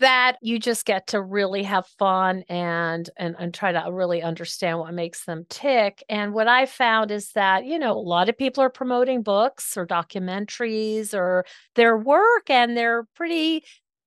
that 0.00 0.36
you 0.42 0.58
just 0.58 0.84
get 0.84 1.08
to 1.08 1.22
really 1.22 1.62
have 1.62 1.86
fun 1.98 2.44
and 2.48 3.08
and 3.16 3.36
and 3.38 3.54
try 3.54 3.72
to 3.72 3.84
really 3.90 4.22
understand 4.22 4.78
what 4.78 4.94
makes 4.94 5.24
them 5.24 5.44
tick. 5.48 6.02
And 6.08 6.32
what 6.32 6.48
i 6.48 6.66
found 6.66 7.10
is 7.10 7.32
that 7.32 7.64
you 7.64 7.78
know 7.78 7.92
a 7.92 7.98
lot 7.98 8.28
of 8.28 8.38
people 8.38 8.62
are 8.62 8.70
promoting 8.70 9.22
books 9.22 9.76
or 9.76 9.86
documentaries 9.86 11.14
or 11.14 11.44
their 11.74 11.96
work 11.96 12.50
and 12.50 12.76
they're 12.76 13.04
pretty 13.14 13.64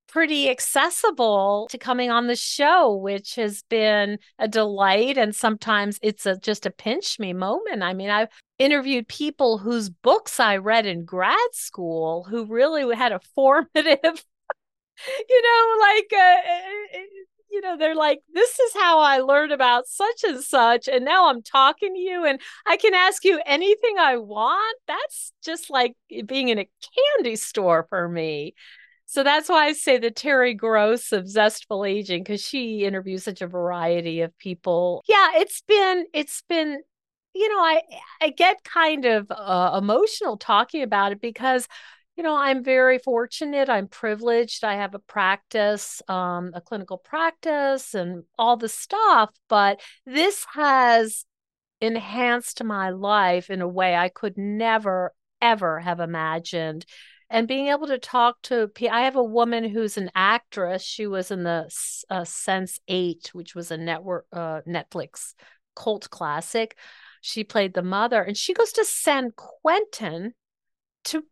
pretty 0.07 0.49
accessible 0.49 1.67
to 1.69 1.77
coming 1.77 2.09
on 2.09 2.27
the 2.27 2.35
show 2.35 2.95
which 2.95 3.35
has 3.35 3.63
been 3.63 4.17
a 4.39 4.47
delight. 4.47 5.17
And 5.17 5.35
sometimes 5.35 5.99
it's 6.01 6.25
a 6.25 6.37
just 6.37 6.65
a 6.65 6.71
pinch 6.71 7.19
me 7.19 7.33
moment. 7.33 7.83
I 7.83 7.93
mean 7.93 8.09
i've 8.09 8.29
interviewed 8.59 9.07
people 9.07 9.59
whose 9.59 9.89
books 9.89 10.39
i 10.39 10.57
read 10.57 10.85
in 10.85 11.05
grad 11.05 11.37
school 11.53 12.25
who 12.29 12.45
really 12.45 12.95
had 12.95 13.11
a 13.11 13.19
formative 13.35 14.23
you 15.29 15.41
know, 15.41 15.85
like, 15.85 16.07
uh, 16.13 16.51
uh, 16.51 16.99
uh, 16.99 17.03
you 17.49 17.61
know, 17.61 17.77
they're 17.77 17.95
like, 17.95 18.19
this 18.33 18.59
is 18.59 18.73
how 18.73 18.99
I 18.99 19.19
learned 19.19 19.51
about 19.51 19.87
such 19.87 20.23
and 20.23 20.43
such. 20.43 20.87
And 20.87 21.05
now 21.05 21.29
I'm 21.29 21.41
talking 21.41 21.93
to 21.93 21.99
you 21.99 22.25
and 22.25 22.39
I 22.65 22.77
can 22.77 22.93
ask 22.93 23.23
you 23.23 23.39
anything 23.45 23.95
I 23.97 24.17
want. 24.17 24.77
That's 24.87 25.31
just 25.43 25.69
like 25.69 25.95
being 26.25 26.49
in 26.49 26.59
a 26.59 26.69
candy 27.17 27.35
store 27.35 27.85
for 27.89 28.07
me. 28.09 28.53
So 29.05 29.23
that's 29.23 29.47
why 29.47 29.67
I 29.67 29.73
say 29.73 29.97
the 29.97 30.11
Terry 30.11 30.53
Gross 30.53 31.13
of 31.13 31.29
Zestful 31.29 31.85
Aging, 31.85 32.23
because 32.23 32.41
she 32.41 32.83
interviews 32.83 33.23
such 33.23 33.41
a 33.41 33.47
variety 33.47 34.19
of 34.19 34.37
people. 34.37 35.01
Yeah, 35.07 35.29
it's 35.35 35.61
been, 35.61 36.05
it's 36.13 36.43
been, 36.49 36.81
you 37.33 37.47
know, 37.47 37.59
I 37.59 37.81
I 38.19 38.29
get 38.29 38.63
kind 38.65 39.05
of 39.05 39.27
uh, 39.31 39.79
emotional 39.81 40.35
talking 40.37 40.83
about 40.83 41.13
it 41.13 41.21
because 41.21 41.67
you 42.17 42.23
know, 42.23 42.35
I'm 42.35 42.63
very 42.63 42.97
fortunate. 42.97 43.69
I'm 43.69 43.87
privileged. 43.87 44.63
I 44.63 44.73
have 44.73 44.95
a 44.95 44.99
practice, 44.99 46.01
um, 46.07 46.49
a 46.55 46.61
clinical 46.61 46.97
practice, 46.97 47.93
and 47.93 48.23
all 48.39 48.57
the 48.57 48.69
stuff. 48.69 49.29
But 49.47 49.79
this 50.07 50.43
has 50.53 51.25
enhanced 51.79 52.63
my 52.63 52.89
life 52.89 53.51
in 53.51 53.61
a 53.61 53.67
way 53.67 53.95
I 53.95 54.09
could 54.09 54.35
never, 54.35 55.13
ever 55.43 55.79
have 55.79 55.99
imagined. 55.99 56.87
And 57.29 57.47
being 57.47 57.67
able 57.67 57.85
to 57.87 57.99
talk 57.99 58.41
to, 58.43 58.71
I 58.89 59.01
have 59.01 59.15
a 59.15 59.23
woman 59.23 59.63
who's 59.69 59.97
an 59.97 60.09
actress. 60.15 60.81
She 60.81 61.05
was 61.05 61.29
in 61.29 61.43
the 61.43 61.69
uh, 62.09 62.23
Sense 62.23 62.79
Eight, 62.87 63.29
which 63.33 63.53
was 63.53 63.69
a 63.69 63.77
network, 63.77 64.25
uh, 64.33 64.61
Netflix 64.67 65.35
cult 65.75 66.09
classic. 66.09 66.77
She 67.21 67.43
played 67.43 67.75
the 67.75 67.83
mother, 67.83 68.23
and 68.23 68.35
she 68.35 68.55
goes 68.55 68.71
to 68.71 68.85
San 68.85 69.33
Quentin 69.35 70.33
to 71.05 71.23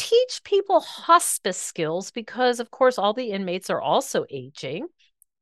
teach 0.00 0.40
people 0.44 0.80
hospice 0.80 1.58
skills 1.58 2.10
because, 2.10 2.58
of 2.58 2.70
course, 2.70 2.96
all 2.96 3.12
the 3.12 3.32
inmates 3.32 3.68
are 3.68 3.82
also 3.82 4.24
aging. 4.30 4.86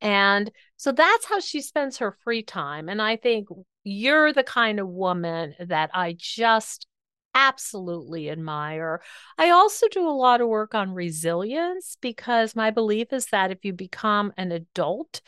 And 0.00 0.50
so 0.76 0.90
that's 0.90 1.26
how 1.26 1.38
she 1.38 1.60
spends 1.60 1.98
her 1.98 2.16
free 2.24 2.42
time. 2.42 2.88
And 2.88 3.00
I 3.00 3.16
think 3.16 3.46
you're 3.84 4.32
the 4.32 4.42
kind 4.42 4.80
of 4.80 4.88
woman 4.88 5.54
that 5.60 5.90
I 5.94 6.16
just 6.18 6.88
absolutely 7.36 8.30
admire. 8.30 9.00
I 9.38 9.50
also 9.50 9.86
do 9.88 10.08
a 10.08 10.10
lot 10.10 10.40
of 10.40 10.48
work 10.48 10.74
on 10.74 10.92
resilience 10.92 11.96
because 12.00 12.56
my 12.56 12.72
belief 12.72 13.12
is 13.12 13.26
that 13.26 13.52
if 13.52 13.64
you 13.64 13.72
become 13.72 14.32
an 14.36 14.50
adult, 14.50 15.20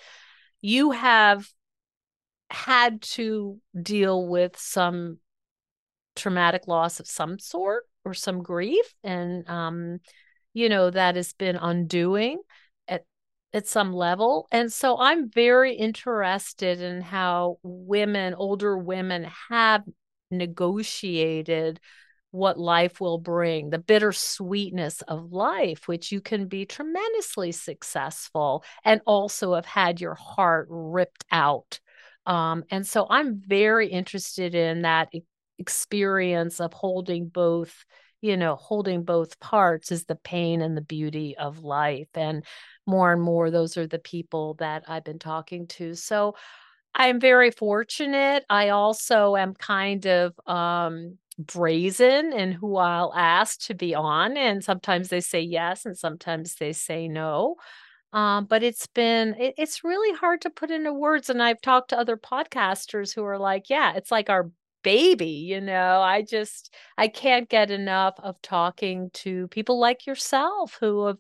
you 0.61 0.90
have 0.90 1.49
had 2.51 3.01
to 3.03 3.61
deal 3.81 4.27
with 4.27 4.57
some 4.59 5.19
traumatic 6.16 6.66
loss 6.66 6.99
of 6.99 7.07
some 7.07 7.38
sort 7.38 7.85
or 8.05 8.15
some 8.15 8.43
grief 8.43 8.95
and 9.05 9.49
um 9.49 9.99
you 10.53 10.69
know 10.69 10.91
that 10.91 11.17
has 11.17 11.33
been 11.33 11.57
undoing 11.57 12.41
at 12.89 13.05
at 13.53 13.67
some 13.67 13.93
level 13.93 14.49
and 14.51 14.73
so 14.73 14.99
i'm 14.99 15.31
very 15.31 15.75
interested 15.75 16.81
in 16.81 17.01
how 17.01 17.59
women 17.63 18.35
older 18.35 18.77
women 18.77 19.27
have 19.49 19.83
negotiated 20.31 21.81
what 22.33 22.59
life 22.59 23.01
will 23.01 23.19
bring, 23.19 23.71
the 23.71 23.79
bittersweetness 23.79 25.03
of 25.03 25.33
life, 25.33 25.89
which 25.89 26.13
you 26.13 26.21
can 26.21 26.47
be 26.47 26.65
tremendously 26.65 27.53
successful 27.53 28.65
and 28.85 29.01
also 29.07 29.55
have 29.55 29.67
had 29.67 30.01
your 30.01 30.15
heart 30.15 30.69
ripped 30.71 31.25
out. 31.33 31.81
Um, 32.27 32.65
and 32.71 32.87
so 32.87 33.07
I'm 33.11 33.43
very 33.45 33.89
interested 33.89 34.55
in 34.55 34.83
that 34.83 35.09
experience 35.61 36.61
of 36.61 36.73
holding 36.73 37.29
both 37.29 37.85
you 38.23 38.37
know, 38.37 38.57
holding 38.57 39.03
both 39.03 39.40
parts 39.40 39.90
is 39.90 40.05
the 40.05 40.16
pain 40.16 40.61
and 40.61 40.77
the 40.77 40.83
beauty 40.83 41.37
of 41.38 41.61
life. 41.61 42.09
And 42.14 42.44
more 42.87 43.12
and 43.12 43.23
more, 43.23 43.51
those 43.51 43.77
are 43.77 43.87
the 43.87 43.99
people 43.99 44.55
that 44.55 44.85
I've 44.88 45.05
been 45.05 45.18
talking 45.18 45.66
to. 45.68 45.94
So 45.94 46.35
I'm 46.94 47.20
very 47.20 47.51
fortunate. 47.51 48.44
I 48.51 48.70
also 48.70 49.37
am 49.37 49.55
kind 49.55 50.07
of 50.07 50.35
um, 50.46 51.16
brazen 51.38 52.33
in 52.33 52.53
who 52.53 52.77
I'll 52.77 53.14
ask 53.14 53.61
to 53.66 53.75
be 53.75 53.94
on. 53.94 54.37
And 54.37 54.62
sometimes 54.62 55.09
they 55.09 55.20
say 55.20 55.40
yes, 55.40 55.87
and 55.87 55.96
sometimes 55.96 56.57
they 56.57 56.73
say 56.73 57.09
no. 57.09 57.57
Um, 58.12 58.46
but 58.46 58.62
it's 58.62 58.88
been, 58.88 59.35
it, 59.38 59.55
it's 59.57 59.85
really 59.85 60.14
hard 60.18 60.40
to 60.42 60.51
put 60.51 60.73
into 60.73 60.92
words. 60.92 61.31
And 61.31 61.42
I've 61.42 61.61
talked 61.62 61.90
to 61.90 61.99
other 61.99 62.16
podcasters 62.16 63.14
who 63.14 63.25
are 63.25 63.38
like, 63.38 63.70
yeah, 63.70 63.94
it's 63.94 64.11
like 64.11 64.29
our 64.29 64.51
baby, 64.83 65.27
you 65.27 65.61
know. 65.61 66.01
I 66.01 66.23
just, 66.23 66.75
I 66.97 67.09
can't 67.09 67.49
get 67.49 67.71
enough 67.71 68.14
of 68.23 68.40
talking 68.43 69.11
to 69.14 69.49
people 69.49 69.79
like 69.79 70.07
yourself 70.07 70.77
who 70.81 71.07
have 71.07 71.19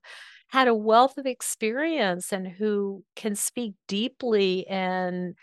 had 0.48 0.68
a 0.68 0.74
wealth 0.74 1.16
of 1.16 1.26
experience 1.26 2.32
and 2.32 2.46
who 2.46 3.04
can 3.14 3.34
speak 3.34 3.74
deeply 3.86 4.66
and 4.66 5.34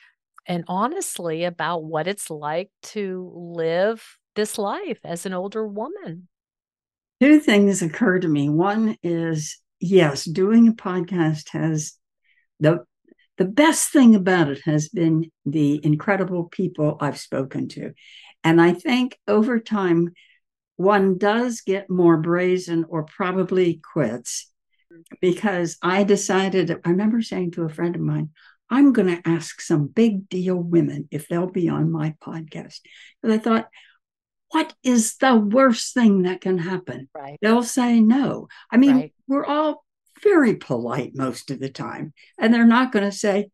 and 0.46 0.64
honestly 0.68 1.44
about 1.44 1.84
what 1.84 2.08
it's 2.08 2.30
like 2.30 2.70
to 2.82 3.32
live 3.36 4.18
this 4.36 4.58
life 4.58 5.00
as 5.04 5.26
an 5.26 5.34
older 5.34 5.68
woman. 5.68 6.28
Two 7.22 7.40
things 7.40 7.82
occur 7.82 8.20
to 8.20 8.28
me. 8.28 8.48
One 8.48 8.98
is 9.04 9.60
yes, 9.80 10.24
doing 10.24 10.68
a 10.68 10.74
podcast 10.74 11.50
has 11.50 11.94
the 12.60 12.86
the 13.38 13.46
best 13.46 13.90
thing 13.90 14.16
about 14.16 14.50
it 14.50 14.62
has 14.66 14.90
been 14.90 15.32
the 15.46 15.80
incredible 15.84 16.46
people 16.46 16.98
I've 17.00 17.20
spoken 17.20 17.68
to. 17.70 17.94
And 18.44 18.62
I 18.62 18.74
think 18.74 19.18
over 19.28 19.60
time, 19.60 20.14
one 20.76 21.18
does 21.18 21.62
get 21.62 21.90
more 21.90 22.18
brazen 22.18 22.86
or 22.88 23.04
probably 23.04 23.82
quits 23.94 24.52
because 25.22 25.78
I 25.82 26.04
decided, 26.04 26.72
I 26.72 26.90
remember 26.90 27.22
saying 27.22 27.52
to 27.52 27.64
a 27.64 27.70
friend 27.70 27.96
of 27.96 28.02
mine, 28.02 28.30
I'm 28.70 28.94
going 28.94 29.08
to 29.08 29.28
ask 29.28 29.62
some 29.62 29.88
big 29.88 30.30
deal 30.30 30.56
women 30.56 31.08
if 31.12 31.28
they'll 31.28 31.50
be 31.50 31.70
on 31.70 31.92
my 31.92 32.16
podcast. 32.22 32.80
But 33.22 33.32
I 33.32 33.38
thought, 33.38 33.70
what 34.52 34.74
is 34.84 35.18
the 35.18 35.36
worst 35.36 35.94
thing 35.94 36.24
that 36.24 36.42
can 36.42 36.58
happen? 36.58 37.10
Right. 37.14 37.38
They'll 37.42 37.64
say 37.64 38.00
no. 38.00 38.48
I 38.72 38.78
mean, 38.78 38.96
right. 38.96 39.14
we're 39.28 39.46
all 39.46 39.84
very 40.22 40.56
polite 40.56 41.14
most 41.16 41.52
of 41.52 41.60
the 41.60 41.70
time, 41.70 42.14
and 42.38 42.54
they're 42.54 42.66
not 42.66 42.92
going 42.92 43.06
to 43.06 43.16
say, 43.16 43.50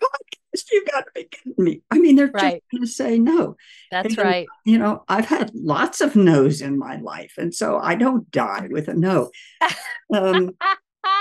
podcast, 0.00 0.64
you've 0.72 0.88
got 0.88 1.04
to 1.04 1.10
be 1.14 1.24
kidding 1.30 1.64
me. 1.64 1.82
I 1.90 1.98
mean, 1.98 2.16
they're 2.16 2.30
right. 2.32 2.54
just 2.54 2.70
going 2.70 2.82
to 2.82 2.86
say 2.86 3.18
no. 3.18 3.56
That's 3.90 4.16
and, 4.16 4.18
right. 4.18 4.46
You 4.64 4.78
know, 4.78 5.04
I've 5.08 5.26
had 5.26 5.52
lots 5.54 6.00
of 6.00 6.16
no's 6.16 6.60
in 6.60 6.78
my 6.78 6.96
life, 6.96 7.34
and 7.38 7.54
so 7.54 7.78
I 7.78 7.94
don't 7.94 8.30
die 8.30 8.68
with 8.70 8.88
a 8.88 8.94
no. 8.94 9.30
Um, 10.12 10.56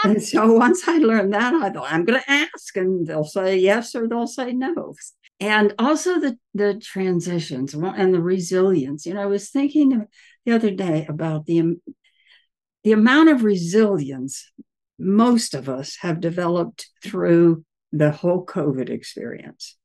and 0.04 0.22
so 0.24 0.54
once 0.54 0.88
I 0.88 0.98
learned 0.98 1.34
that, 1.36 1.54
I 1.54 1.70
thought, 1.70 1.92
I'm 1.92 2.06
going 2.06 2.20
to 2.20 2.32
ask, 2.32 2.76
and 2.76 3.06
they'll 3.06 3.24
say 3.24 3.58
yes 3.58 3.94
or 3.94 4.08
they'll 4.08 4.26
say 4.26 4.52
no. 4.52 4.96
And 5.40 5.74
also 5.80 6.20
the, 6.20 6.38
the 6.54 6.80
transitions 6.80 7.74
and 7.74 8.14
the 8.14 8.20
resilience. 8.20 9.06
You 9.06 9.14
know, 9.14 9.22
I 9.22 9.28
was 9.28 9.50
thinking 9.50 10.08
the 10.46 10.52
other 10.52 10.72
day 10.72 11.06
about 11.08 11.46
the, 11.46 11.76
the 12.84 12.92
amount 12.92 13.30
of 13.30 13.44
resilience 13.44 14.52
most 15.00 15.54
of 15.54 15.70
us 15.70 15.98
have 16.02 16.20
developed 16.20 16.90
through 17.04 17.64
the 17.92 18.12
whole 18.12 18.46
COVID 18.46 18.90
experience. 18.90 19.78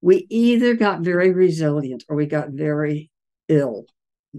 We 0.00 0.26
either 0.30 0.74
got 0.74 1.02
very 1.02 1.32
resilient 1.32 2.04
or 2.08 2.16
we 2.16 2.26
got 2.26 2.50
very 2.50 3.10
ill, 3.48 3.84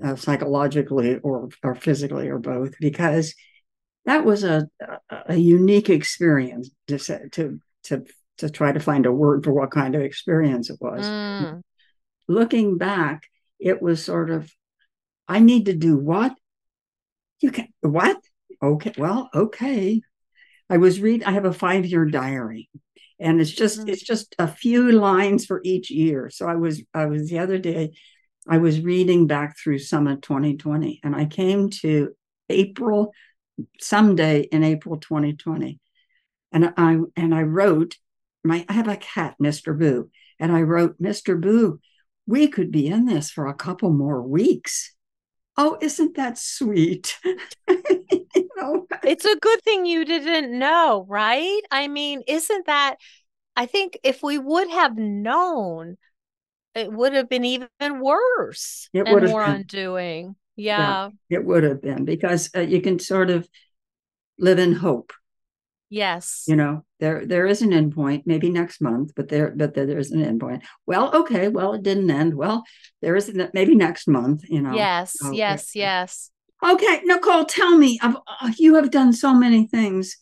uh, 0.04 0.16
psychologically 0.16 1.18
or, 1.20 1.50
or 1.64 1.76
physically 1.76 2.28
or 2.28 2.40
both, 2.40 2.74
because 2.80 3.34
that 4.06 4.26
was 4.26 4.44
a, 4.44 4.68
a 5.28 5.36
unique 5.36 5.90
experience 5.90 6.70
to 6.88 6.98
to 7.30 7.60
to 7.84 8.06
to 8.40 8.50
try 8.50 8.72
to 8.72 8.80
find 8.80 9.06
a 9.06 9.12
word 9.12 9.44
for 9.44 9.54
what 9.54 9.72
kind 9.72 9.96
of 9.96 10.02
experience 10.02 10.70
it 10.70 10.78
was. 10.82 11.06
Mm. 11.06 11.62
Looking 12.28 12.78
back, 12.78 13.24
it 13.60 13.82
was 13.82 14.04
sort 14.04 14.30
of, 14.30 14.52
I 15.28 15.40
need 15.40 15.68
to 15.68 15.74
do 15.74 15.98
what? 15.98 16.34
You 17.40 17.52
can 17.52 17.68
what? 17.82 18.18
Okay, 18.64 18.94
well, 18.98 19.30
okay. 19.36 20.02
I 20.70 20.78
was 20.78 21.02
read. 21.02 21.24
I 21.24 21.32
have 21.32 21.44
a 21.44 21.54
five 21.54 21.86
year 21.86 22.06
diary, 22.06 22.70
and 23.20 23.42
it's 23.42 23.52
just 23.52 23.82
mm. 23.82 23.90
it's 23.90 24.02
just 24.02 24.36
a 24.40 24.48
few 24.48 24.94
lines 24.94 25.46
for 25.46 25.60
each 25.66 25.92
year. 25.92 26.30
So 26.30 26.48
I 26.48 26.56
was 26.56 26.82
I 26.94 27.08
was 27.08 27.30
the 27.30 27.40
other 27.40 27.58
day, 27.58 27.92
I 28.48 28.60
was 28.60 28.80
reading 28.80 29.28
back 29.28 29.58
through 29.58 29.80
Summit 29.80 30.22
2020, 30.22 31.02
and 31.04 31.14
I 31.14 31.26
came 31.26 31.70
to 31.82 32.16
April 32.50 33.14
someday 33.80 34.42
in 34.42 34.64
April 34.64 34.98
2020. 34.98 35.80
And 36.54 36.74
I 36.78 37.00
and 37.18 37.36
I 37.36 37.42
wrote 37.42 37.98
my 38.44 38.66
I 38.70 38.74
have 38.74 38.88
a 38.88 38.96
cat, 38.96 39.36
Mr. 39.42 39.78
Boo, 39.78 40.10
and 40.40 40.52
I 40.52 40.62
wrote, 40.62 41.02
Mr. 41.02 41.40
Boo, 41.40 41.80
we 42.26 42.48
could 42.48 42.72
be 42.72 42.88
in 42.88 43.06
this 43.06 43.30
for 43.30 43.48
a 43.48 43.54
couple 43.54 43.92
more 43.92 44.22
weeks. 44.22 44.96
Oh, 45.58 45.78
isn't 45.82 46.16
that 46.16 46.38
sweet? 46.38 47.18
know? 48.58 48.88
It's 49.04 49.26
a 49.26 49.36
good 49.36 49.62
thing 49.64 49.86
you 49.86 50.06
didn't 50.06 50.58
know, 50.58 51.06
right? 51.08 51.62
I 51.72 51.88
mean, 51.88 52.24
isn't 52.28 52.66
that 52.68 52.98
I 53.56 53.66
think 53.66 54.00
if 54.04 54.24
we 54.24 54.38
would 54.38 54.70
have 54.70 54.98
known, 54.98 55.98
it 56.74 56.92
would 56.92 57.14
have 57.14 57.30
been 57.30 57.46
even 57.46 57.70
worse 58.00 58.90
it 58.94 59.08
and 59.08 59.28
more 59.28 59.46
been. 59.46 59.56
undoing. 59.56 60.36
Yeah. 60.56 61.10
yeah 61.30 61.38
it 61.38 61.46
would 61.46 61.64
have 61.64 61.82
been 61.82 62.06
because 62.06 62.50
uh, 62.56 62.62
you 62.62 62.82
can 62.82 63.00
sort 63.00 63.30
of 63.30 63.48
live 64.40 64.60
in 64.60 64.74
hope. 64.74 65.14
Yes. 65.90 66.46
You 66.48 66.56
know, 66.56 66.84
there 67.00 67.24
there 67.26 67.46
is 67.46 67.62
an 67.62 67.70
endpoint, 67.70 68.24
maybe 68.26 68.50
next 68.50 68.82
month, 68.82 69.12
but 69.16 69.30
there 69.30 69.54
but 69.56 69.76
there 69.76 70.00
is 70.00 70.12
an 70.12 70.24
endpoint. 70.24 70.64
Well, 70.88 71.16
okay, 71.16 71.48
well, 71.48 71.74
it 71.74 71.84
didn't 71.84 72.10
end. 72.10 72.34
Well, 72.34 72.64
there 73.02 73.16
is 73.16 73.32
maybe 73.54 73.76
next 73.76 74.08
month, 74.08 74.42
you 74.50 74.62
know. 74.62 74.74
Yes, 74.74 75.16
okay. 75.24 75.38
yes, 75.38 75.76
yes. 75.76 76.32
Okay, 76.64 77.02
Nicole, 77.04 77.46
tell 77.46 77.78
me, 77.78 78.00
uh, 78.02 78.14
you 78.58 78.76
have 78.76 78.90
done 78.90 79.12
so 79.12 79.34
many 79.34 79.68
things. 79.68 80.18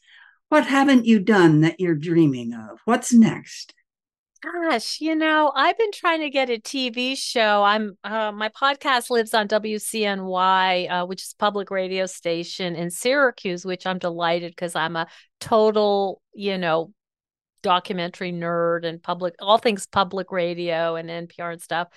What 0.49 0.65
haven't 0.65 1.05
you 1.05 1.19
done 1.19 1.61
that 1.61 1.79
you're 1.79 1.95
dreaming 1.95 2.53
of? 2.53 2.79
What's 2.85 3.13
next? 3.13 3.73
Gosh, 4.41 4.99
you 5.01 5.15
know, 5.15 5.51
I've 5.55 5.77
been 5.77 5.91
trying 5.91 6.21
to 6.21 6.31
get 6.31 6.49
a 6.49 6.59
TV 6.59 7.15
show. 7.15 7.61
I'm 7.61 7.95
uh, 8.03 8.31
my 8.31 8.49
podcast 8.49 9.11
lives 9.11 9.35
on 9.35 9.47
WCNY, 9.47 10.89
uh, 10.89 11.05
which 11.05 11.21
is 11.21 11.35
public 11.37 11.69
radio 11.69 12.07
station 12.07 12.75
in 12.75 12.89
Syracuse, 12.89 13.63
which 13.63 13.85
I'm 13.85 13.99
delighted 13.99 14.53
because 14.53 14.75
I'm 14.75 14.95
a 14.95 15.05
total, 15.39 16.23
you 16.33 16.57
know, 16.57 16.91
documentary 17.61 18.31
nerd 18.33 18.83
and 18.83 19.01
public 19.03 19.35
all 19.39 19.59
things 19.59 19.85
public 19.85 20.31
radio 20.31 20.95
and 20.95 21.07
NPR 21.07 21.53
and 21.53 21.61
stuff. 21.61 21.89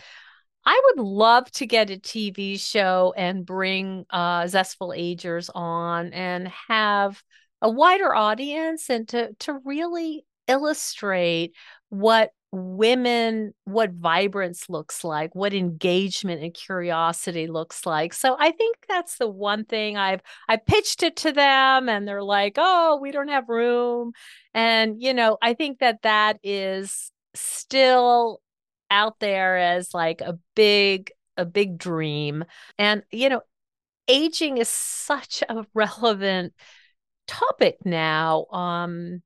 I 0.66 0.81
would 0.87 1.05
love 1.05 1.50
to 1.53 1.66
get 1.66 1.90
a 1.90 1.98
TV 1.98 2.57
show 2.57 3.12
and 3.16 3.44
bring 3.44 4.07
uh, 4.11 4.46
Zestful 4.46 4.92
Agers 4.94 5.50
on 5.55 6.12
and 6.12 6.48
have 6.68 7.22
a 7.61 7.70
wider 7.70 8.14
audience 8.14 8.90
and 8.90 9.09
to 9.09 9.35
to 9.40 9.59
really 9.64 10.24
illustrate 10.46 11.55
what 11.88 12.33
women 12.53 13.53
what 13.64 13.90
vibrance 13.90 14.70
looks 14.70 15.03
like 15.03 15.35
what 15.35 15.53
engagement 15.53 16.40
and 16.40 16.55
curiosity 16.55 17.48
looks 17.48 17.85
like. 17.85 18.14
So 18.14 18.37
i 18.38 18.53
think 18.53 18.77
that's 18.88 19.18
the 19.18 19.29
one 19.29 19.64
thing 19.64 19.96
i've 19.96 20.20
i 20.48 20.57
pitched 20.57 21.03
it 21.03 21.16
to 21.16 21.33
them 21.33 21.88
and 21.88 22.07
they're 22.07 22.22
like 22.22 22.55
oh 22.59 22.98
we 23.03 23.11
don't 23.11 23.29
have 23.29 23.48
room. 23.48 24.12
And 24.53 25.03
you 25.03 25.14
know 25.14 25.37
i 25.42 25.55
think 25.55 25.81
that 25.81 26.03
that 26.03 26.38
is 26.44 27.11
still 27.35 28.40
out 28.94 29.18
there 29.20 29.59
as 29.59 29.92
like 29.94 30.20
a 30.20 30.38
big 30.54 31.12
a 31.37 31.44
big 31.44 31.78
dream 31.78 32.44
and 32.78 33.02
you 33.11 33.28
know 33.28 33.42
aging 34.09 34.59
is 34.59 34.68
such 34.68 35.42
a 35.48 35.66
relevant 35.74 36.54
topic 37.26 37.78
now 37.85 38.46
um 38.52 39.22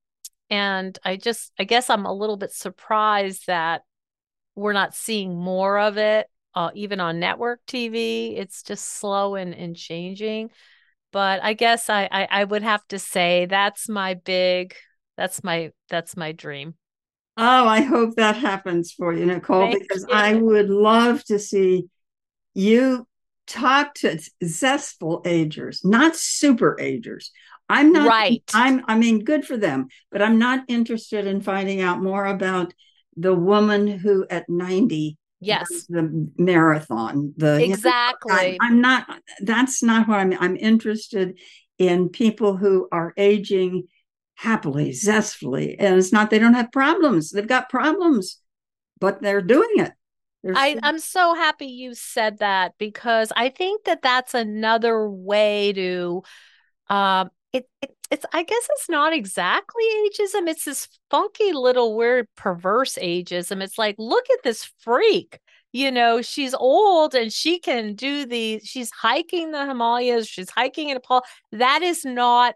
and 0.50 0.98
I 1.04 1.16
just, 1.16 1.52
I 1.59 1.64
guess 1.64 1.90
I'm 1.90 2.07
a 2.07 2.12
little 2.12 2.37
bit 2.37 2.52
surprised 2.52 3.46
that 3.46 3.83
we're 4.54 4.72
not 4.72 4.94
seeing 4.94 5.37
more 5.37 5.78
of 5.78 5.98
it, 5.98 6.26
uh, 6.54 6.70
even 6.74 7.00
on 7.00 7.20
network 7.20 7.61
TV. 7.66 8.37
It's 8.37 8.62
just 8.62 8.85
slow 8.85 9.35
and, 9.35 9.54
and 9.54 9.76
changing. 9.76 10.50
But 11.12 11.42
I 11.42 11.54
guess 11.54 11.90
I, 11.90 12.09
I, 12.11 12.28
I 12.31 12.44
would 12.44 12.62
have 12.62 12.87
to 12.88 12.98
say 12.98 13.46
that's 13.46 13.88
my 13.88 14.14
big, 14.14 14.74
that's 15.16 15.44
my, 15.44 15.72
that's 15.88 16.16
my 16.16 16.33
dream. 16.33 16.74
Oh, 17.40 17.68
I 17.68 17.83
hope 17.83 18.16
that 18.16 18.37
happens 18.37 18.92
for 18.92 19.12
you, 19.12 19.24
Nicole, 19.24 19.70
Thank 19.70 19.81
because 19.81 20.05
you. 20.09 20.14
I 20.14 20.35
would 20.35 20.68
love 20.68 21.22
to 21.27 21.38
see 21.38 21.85
you 22.53 23.07
talk 23.46 23.94
to 23.94 24.18
zestful 24.44 25.22
agers, 25.24 25.85
not 25.85 26.16
super 26.16 26.77
agers. 26.81 27.31
I'm 27.68 27.92
not 27.92 28.09
right. 28.09 28.42
I'm 28.53 28.83
I 28.88 28.98
mean, 28.98 29.22
good 29.22 29.46
for 29.46 29.57
them, 29.57 29.87
but 30.11 30.20
I'm 30.20 30.38
not 30.38 30.64
interested 30.66 31.29
in 31.29 31.40
finding 31.40 31.81
out 31.81 32.03
more 32.03 32.27
about 32.27 32.74
the 33.16 33.35
woman 33.35 33.87
who 33.87 34.27
at 34.29 34.48
90 34.48 35.16
Yes. 35.40 35.87
The 35.88 36.29
marathon. 36.37 37.33
The 37.37 37.62
exactly. 37.62 38.33
You 38.33 38.53
know, 38.53 38.59
I, 38.61 38.66
I'm 38.66 38.81
not 38.81 39.07
that's 39.40 39.83
not 39.83 40.09
what 40.09 40.18
I'm 40.18 40.33
I'm 40.40 40.57
interested 40.57 41.38
in 41.79 42.09
people 42.09 42.57
who 42.57 42.88
are 42.90 43.14
aging 43.16 43.85
happily, 44.38 44.92
zestfully. 44.92 45.77
And 45.81 45.96
it's 45.96 46.12
not 46.12 46.31
they 46.31 46.38
don't 46.38 46.55
have 46.55 46.70
problems. 46.70 47.31
They've 47.31 47.46
got 47.46 47.68
problems, 47.68 48.40
but 49.01 49.20
they're 49.20 49.42
doing 49.42 49.68
it. 49.77 49.92
I, 50.55 50.79
I'm 50.85 51.01
so 51.01 51.35
happy 51.35 51.66
you 51.66 51.94
said 51.94 52.38
that 52.38 52.74
because 52.79 53.33
I 53.35 53.48
think 53.48 53.85
that 53.85 54.03
that's 54.03 54.35
another 54.35 55.11
way 55.11 55.72
to 55.72 56.22
um 56.88 57.31
it, 57.53 57.68
it 57.83 57.96
it's 58.12 58.24
I 58.33 58.44
guess 58.44 58.68
it's 58.70 58.88
not 58.88 59.12
exactly 59.12 59.83
ageism. 60.07 60.48
It's 60.48 60.64
this 60.64 60.87
funky 61.11 61.53
little 61.53 61.96
weird 61.96 62.29
perverse 62.37 62.96
ageism. 63.03 63.61
It's 63.61 63.77
like, 63.77 63.96
look 63.98 64.24
at 64.33 64.44
this 64.44 64.70
freak. 64.79 65.40
You 65.72 65.90
know, 65.90 66.22
she's 66.22 66.55
old 66.55 67.16
and 67.16 67.33
she 67.33 67.59
can 67.59 67.94
do 67.94 68.24
the 68.24 68.61
she's 68.62 68.90
hiking 68.92 69.51
the 69.51 69.66
Himalayas, 69.66 70.29
she's 70.29 70.48
hiking 70.48 70.90
in 70.90 70.94
Nepal. 70.94 71.24
That 71.51 71.83
is 71.83 72.05
not 72.05 72.55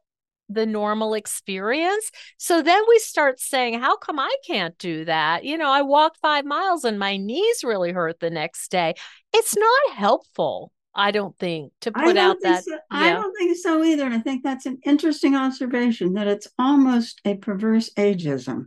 the 0.54 0.66
normal 0.66 1.14
experience. 1.14 2.10
So 2.38 2.62
then 2.62 2.82
we 2.88 2.98
start 2.98 3.40
saying, 3.40 3.80
how 3.80 3.96
come 3.96 4.18
I 4.18 4.34
can't 4.46 4.76
do 4.78 5.04
that? 5.04 5.44
You 5.44 5.58
know, 5.58 5.70
I 5.70 5.82
walked 5.82 6.18
five 6.18 6.44
miles 6.44 6.84
and 6.84 6.98
my 6.98 7.16
knees 7.16 7.64
really 7.64 7.92
hurt 7.92 8.20
the 8.20 8.30
next 8.30 8.70
day. 8.70 8.94
It's 9.32 9.56
not 9.56 9.96
helpful. 9.96 10.72
I 10.94 11.10
don't 11.10 11.38
think 11.38 11.72
to 11.80 11.92
put 11.92 12.18
out 12.18 12.36
that. 12.42 12.64
So. 12.64 12.72
Yeah. 12.72 12.78
I 12.90 13.12
don't 13.12 13.34
think 13.38 13.56
so 13.56 13.82
either. 13.82 14.04
And 14.04 14.14
I 14.14 14.18
think 14.18 14.42
that's 14.44 14.66
an 14.66 14.78
interesting 14.84 15.34
observation 15.34 16.12
that 16.14 16.28
it's 16.28 16.48
almost 16.58 17.20
a 17.24 17.36
perverse 17.36 17.90
ageism. 17.96 18.66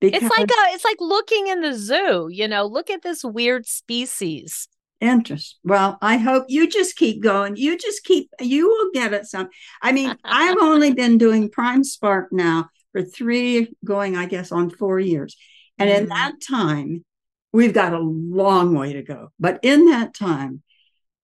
Because 0.00 0.22
it's 0.22 0.38
like 0.38 0.50
a, 0.50 0.74
it's 0.74 0.84
like 0.84 0.98
looking 1.00 1.46
in 1.46 1.62
the 1.62 1.74
zoo, 1.74 2.28
you 2.30 2.48
know, 2.48 2.66
look 2.66 2.90
at 2.90 3.02
this 3.02 3.24
weird 3.24 3.66
species. 3.66 4.68
Interest. 5.00 5.58
Well, 5.62 5.98
I 6.00 6.16
hope 6.16 6.46
you 6.48 6.68
just 6.68 6.96
keep 6.96 7.22
going. 7.22 7.56
You 7.56 7.76
just 7.76 8.02
keep, 8.04 8.30
you 8.40 8.68
will 8.68 8.90
get 8.94 9.12
it 9.12 9.26
some. 9.26 9.48
I 9.82 9.92
mean, 9.92 10.16
I've 10.24 10.56
only 10.60 10.94
been 10.94 11.18
doing 11.18 11.50
Prime 11.50 11.84
Spark 11.84 12.28
now 12.32 12.70
for 12.92 13.02
three, 13.02 13.74
going, 13.84 14.16
I 14.16 14.26
guess, 14.26 14.52
on 14.52 14.70
four 14.70 14.98
years. 14.98 15.36
And 15.78 15.90
mm. 15.90 15.98
in 15.98 16.08
that 16.08 16.40
time, 16.40 17.04
we've 17.52 17.74
got 17.74 17.92
a 17.92 17.98
long 17.98 18.74
way 18.74 18.94
to 18.94 19.02
go. 19.02 19.32
But 19.38 19.60
in 19.62 19.86
that 19.86 20.14
time, 20.14 20.62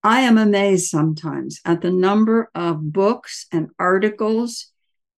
I 0.02 0.20
am 0.22 0.36
amazed 0.36 0.88
sometimes 0.88 1.60
at 1.64 1.80
the 1.80 1.90
number 1.90 2.50
of 2.54 2.92
books 2.92 3.46
and 3.52 3.68
articles 3.78 4.66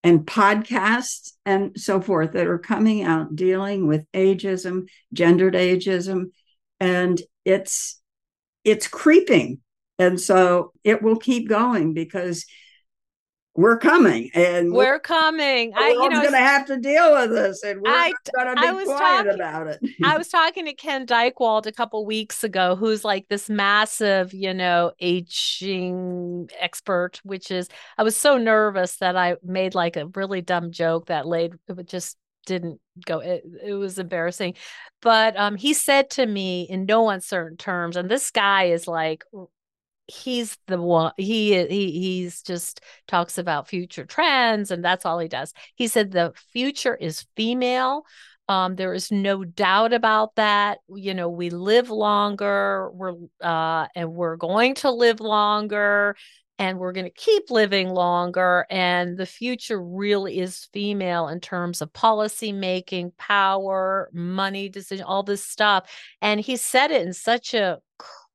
and 0.02 0.26
podcasts 0.26 1.32
and 1.46 1.80
so 1.80 2.00
forth 2.00 2.32
that 2.32 2.46
are 2.46 2.58
coming 2.58 3.02
out 3.02 3.34
dealing 3.34 3.86
with 3.86 4.04
ageism, 4.12 4.86
gendered 5.12 5.54
ageism, 5.54 6.26
and 6.78 7.22
it's 7.46 8.00
it's 8.64 8.88
creeping. 8.88 9.60
And 9.98 10.20
so 10.20 10.72
it 10.82 11.02
will 11.02 11.16
keep 11.16 11.48
going 11.48 11.94
because 11.94 12.46
we're 13.56 13.78
coming 13.78 14.30
and 14.34 14.72
we're, 14.72 14.94
we're 14.94 14.98
coming. 14.98 15.72
I, 15.76 15.90
you 15.90 16.08
know, 16.08 16.20
going 16.20 16.32
to 16.32 16.38
have 16.38 16.66
to 16.66 16.78
deal 16.78 17.12
with 17.12 17.30
this, 17.30 17.62
and 17.62 17.80
we're 17.80 17.90
I, 17.90 18.12
going 18.34 18.56
to 18.56 18.60
be 18.60 18.66
I 18.66 18.72
was 18.72 18.86
quiet 18.86 19.24
talking, 19.24 19.34
about 19.34 19.66
it. 19.68 19.80
I 20.02 20.18
was 20.18 20.28
talking 20.28 20.64
to 20.64 20.72
Ken 20.72 21.06
Dychtwald 21.06 21.66
a 21.66 21.72
couple 21.72 22.04
weeks 22.04 22.42
ago, 22.42 22.74
who's 22.74 23.04
like 23.04 23.28
this 23.28 23.48
massive, 23.48 24.34
you 24.34 24.52
know, 24.52 24.92
aging 24.98 26.50
expert. 26.58 27.20
Which 27.22 27.52
is, 27.52 27.68
I 27.96 28.02
was 28.02 28.16
so 28.16 28.38
nervous 28.38 28.96
that 28.96 29.16
I 29.16 29.36
made 29.44 29.76
like 29.76 29.96
a 29.96 30.06
really 30.06 30.40
dumb 30.40 30.72
joke 30.72 31.06
that 31.06 31.26
laid 31.26 31.54
it 31.68 31.86
just 31.86 32.16
didn't 32.46 32.80
go 33.06 33.18
it, 33.20 33.44
it 33.64 33.74
was 33.74 33.98
embarrassing 33.98 34.54
but 35.02 35.36
um 35.36 35.56
he 35.56 35.74
said 35.74 36.08
to 36.10 36.24
me 36.24 36.62
in 36.68 36.84
no 36.86 37.08
uncertain 37.08 37.56
terms 37.56 37.96
and 37.96 38.10
this 38.10 38.30
guy 38.30 38.64
is 38.64 38.86
like 38.86 39.24
he's 40.06 40.58
the 40.66 40.80
one 40.80 41.12
he 41.16 41.66
he 41.66 41.90
he's 41.90 42.42
just 42.42 42.80
talks 43.08 43.38
about 43.38 43.68
future 43.68 44.04
trends 44.04 44.70
and 44.70 44.84
that's 44.84 45.06
all 45.06 45.18
he 45.18 45.28
does. 45.28 45.52
He 45.76 45.88
said 45.88 46.10
the 46.10 46.32
future 46.52 46.94
is 46.94 47.26
female 47.36 48.04
um 48.48 48.76
there 48.76 48.92
is 48.92 49.10
no 49.10 49.44
doubt 49.44 49.94
about 49.94 50.34
that 50.34 50.78
you 50.94 51.14
know 51.14 51.30
we 51.30 51.48
live 51.48 51.88
longer 51.88 52.90
we're 52.92 53.14
uh 53.42 53.86
and 53.94 54.12
we're 54.12 54.36
going 54.36 54.74
to 54.74 54.90
live 54.90 55.20
longer 55.20 56.14
and 56.58 56.78
we're 56.78 56.92
going 56.92 57.06
to 57.06 57.10
keep 57.10 57.50
living 57.50 57.90
longer 57.90 58.66
and 58.70 59.18
the 59.18 59.26
future 59.26 59.82
really 59.82 60.38
is 60.38 60.68
female 60.72 61.28
in 61.28 61.40
terms 61.40 61.82
of 61.82 61.92
policy 61.92 62.52
making 62.52 63.12
power 63.18 64.08
money 64.12 64.68
decision 64.68 65.04
all 65.04 65.22
this 65.22 65.44
stuff 65.44 65.90
and 66.22 66.40
he 66.40 66.56
said 66.56 66.90
it 66.90 67.02
in 67.02 67.12
such 67.12 67.54
a 67.54 67.78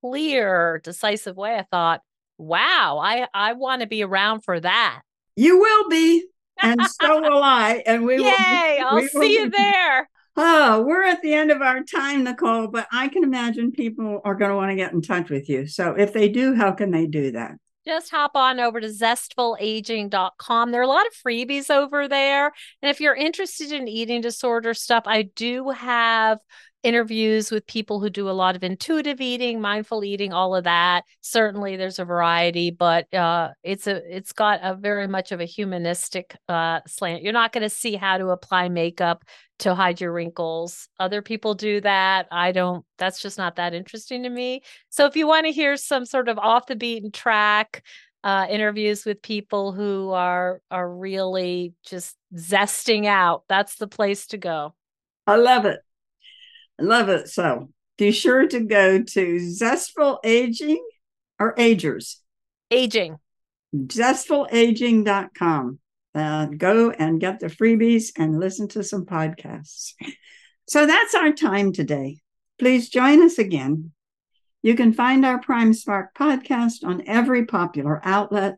clear, 0.02 0.82
decisive 0.84 1.36
way, 1.36 1.56
I 1.56 1.64
thought, 1.64 2.02
wow, 2.38 3.00
I, 3.02 3.28
I 3.34 3.54
want 3.54 3.82
to 3.82 3.88
be 3.88 4.04
around 4.04 4.42
for 4.42 4.60
that. 4.60 5.02
You 5.36 5.60
will 5.60 5.90
be, 5.90 6.26
and 6.62 6.82
so 7.02 7.22
will 7.22 7.44
I. 7.44 7.84
And 7.86 8.06
we 8.06 8.16
Yay, 8.16 8.22
will. 8.22 8.30
Yay! 8.30 8.84
I'll 8.86 9.08
see 9.08 9.34
you 9.34 9.50
there. 9.50 10.10
Oh, 10.36 10.84
we're 10.84 11.04
at 11.04 11.22
the 11.22 11.34
end 11.34 11.52
of 11.52 11.62
our 11.62 11.84
time, 11.84 12.24
Nicole, 12.24 12.68
but 12.68 12.88
I 12.92 13.10
can 13.10 13.24
imagine 13.24 13.72
people 13.72 14.22
are 14.24 14.36
going 14.36 14.52
to 14.52 14.56
want 14.56 14.72
to 14.72 14.76
get 14.76 14.94
in 14.94 15.02
touch 15.02 15.30
with 15.30 15.50
you. 15.50 15.68
So 15.68 15.96
if 15.96 16.14
they 16.14 16.30
do, 16.30 16.56
how 16.56 16.72
can 16.72 16.92
they 16.92 17.08
do 17.08 17.32
that? 17.32 17.56
Just 17.86 18.12
hop 18.12 18.32
on 18.36 18.60
over 18.60 18.82
to 18.82 18.88
zestfulaging.com. 18.88 20.72
There 20.72 20.82
are 20.82 20.84
a 20.84 20.88
lot 20.88 21.08
of 21.08 21.14
freebies 21.14 21.70
over 21.70 22.08
there. 22.08 22.52
And 22.82 22.90
if 22.90 23.00
you're 23.00 23.16
interested 23.16 23.72
in 23.72 23.88
eating 23.88 24.22
disorder 24.22 24.74
stuff, 24.74 25.04
I 25.06 25.24
do 25.24 25.70
have 25.70 26.40
interviews 26.84 27.52
with 27.52 27.68
people 27.68 28.00
who 28.00 28.10
do 28.10 28.30
a 28.30 28.32
lot 28.32 28.56
of 28.56 28.64
intuitive 28.64 29.20
eating 29.20 29.60
mindful 29.60 30.04
eating 30.04 30.32
all 30.32 30.56
of 30.56 30.64
that. 30.64 31.04
Certainly 31.22 31.76
there's 31.76 32.00
a 32.00 32.06
variety 32.06 32.72
but 32.72 33.14
uh, 33.14 33.50
it's 33.64 33.88
a 33.88 34.02
it's 34.16 34.32
got 34.32 34.60
a 34.64 34.76
very 34.76 35.08
much 35.08 35.32
of 35.32 35.42
a 35.42 35.46
humanistic 35.46 36.36
uh, 36.48 36.80
slant. 36.88 37.22
You're 37.22 37.34
not 37.34 37.52
going 37.52 37.64
to 37.64 37.70
see 37.70 37.96
how 37.96 38.18
to 38.18 38.30
apply 38.30 38.70
makeup 38.70 39.26
to 39.60 39.76
hide 39.76 40.00
your 40.00 40.14
wrinkles. 40.14 40.88
Other 41.00 41.22
people 41.22 41.54
do 41.54 41.82
that. 41.82 42.28
I 42.32 42.54
don't 42.54 42.86
that's 42.98 43.22
just 43.22 43.38
not 43.38 43.58
that 43.58 43.74
interesting 43.74 44.24
to 44.24 44.30
me. 44.30 44.62
So 44.90 45.06
if 45.06 45.18
you 45.18 45.28
want 45.28 45.48
to 45.48 45.52
hear 45.52 45.76
some 45.76 46.06
sort 46.06 46.30
of 46.30 46.40
off 46.40 46.68
the 46.68 46.78
beaten 46.78 47.12
track 47.12 47.84
uh, 48.24 48.48
interviews 48.50 49.06
with 49.06 49.22
people 49.22 49.74
who 49.74 50.12
are 50.12 50.62
are 50.72 50.90
really 50.90 51.74
just 51.86 52.16
zesting 52.36 53.06
out 53.06 53.44
that's 53.50 53.76
the 53.76 53.88
place 53.88 54.28
to 54.28 54.38
go. 54.38 54.74
I 55.28 55.36
love 55.36 55.66
it 55.66 55.80
love 56.82 57.10
it. 57.10 57.28
So 57.30 57.70
be 57.98 58.12
sure 58.12 58.48
to 58.48 58.60
go 58.62 59.04
to 59.04 59.40
Zestful 59.40 60.20
Aging 60.24 60.84
or 61.40 61.54
Agers. 61.58 62.22
Aging. 62.72 63.18
Zestfulaging.com. 63.76 65.80
Uh, 66.16 66.46
go 66.46 66.90
and 66.92 67.20
get 67.20 67.40
the 67.40 67.48
freebies 67.48 68.12
and 68.18 68.40
listen 68.40 68.70
to 68.70 68.84
some 68.84 69.06
podcasts. 69.06 69.94
So 70.68 70.86
that's 70.86 71.16
our 71.16 71.32
time 71.32 71.74
today. 71.74 72.20
Please 72.58 72.90
join 72.90 73.24
us 73.24 73.38
again. 73.38 73.92
You 74.62 74.76
can 74.76 74.94
find 74.94 75.26
our 75.26 75.40
Prime 75.40 75.74
Spark 75.74 76.14
podcast 76.16 76.84
on 76.84 77.08
every 77.08 77.46
popular 77.46 78.02
outlet. 78.04 78.58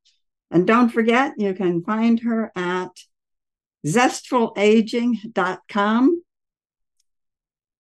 And 0.50 0.66
don't 0.66 0.88
forget, 0.90 1.34
you 1.38 1.54
can 1.54 1.84
find 1.84 2.22
her 2.22 2.54
at 2.56 2.92
zestfulaging.com. 3.86 6.24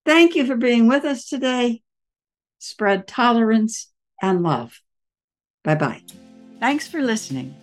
Thank 0.05 0.35
you 0.35 0.45
for 0.45 0.55
being 0.55 0.87
with 0.87 1.03
us 1.03 1.27
today. 1.27 1.81
Spread 2.59 3.07
tolerance 3.07 3.89
and 4.21 4.43
love. 4.43 4.81
Bye 5.63 5.73
bye. 5.75 6.03
Thanks 6.59 6.87
for 6.87 7.01
listening. 7.01 7.55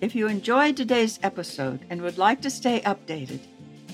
If 0.00 0.14
you 0.14 0.28
enjoyed 0.28 0.76
today's 0.76 1.18
episode 1.22 1.80
and 1.88 2.02
would 2.02 2.18
like 2.18 2.42
to 2.42 2.50
stay 2.50 2.80
updated, 2.80 3.40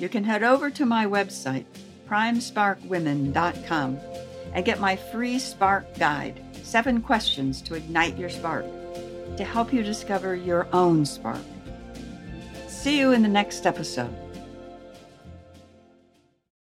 you 0.01 0.09
can 0.09 0.25
head 0.25 0.43
over 0.43 0.69
to 0.71 0.85
my 0.85 1.07
website, 1.07 1.65
primesparkwomen.com, 2.09 4.01
and 4.53 4.65
get 4.65 4.81
my 4.81 4.97
free 4.97 5.38
Spark 5.38 5.97
Guide 5.99 6.41
seven 6.73 7.03
questions 7.03 7.61
to 7.61 7.75
ignite 7.75 8.17
your 8.17 8.31
spark, 8.31 8.65
to 9.37 9.45
help 9.45 9.75
you 9.75 9.83
discover 9.83 10.35
your 10.35 10.67
own 10.73 11.05
spark. 11.05 11.45
See 12.67 12.99
you 12.99 13.13
in 13.13 13.21
the 13.21 13.29
next 13.29 13.67
episode. 13.67 14.15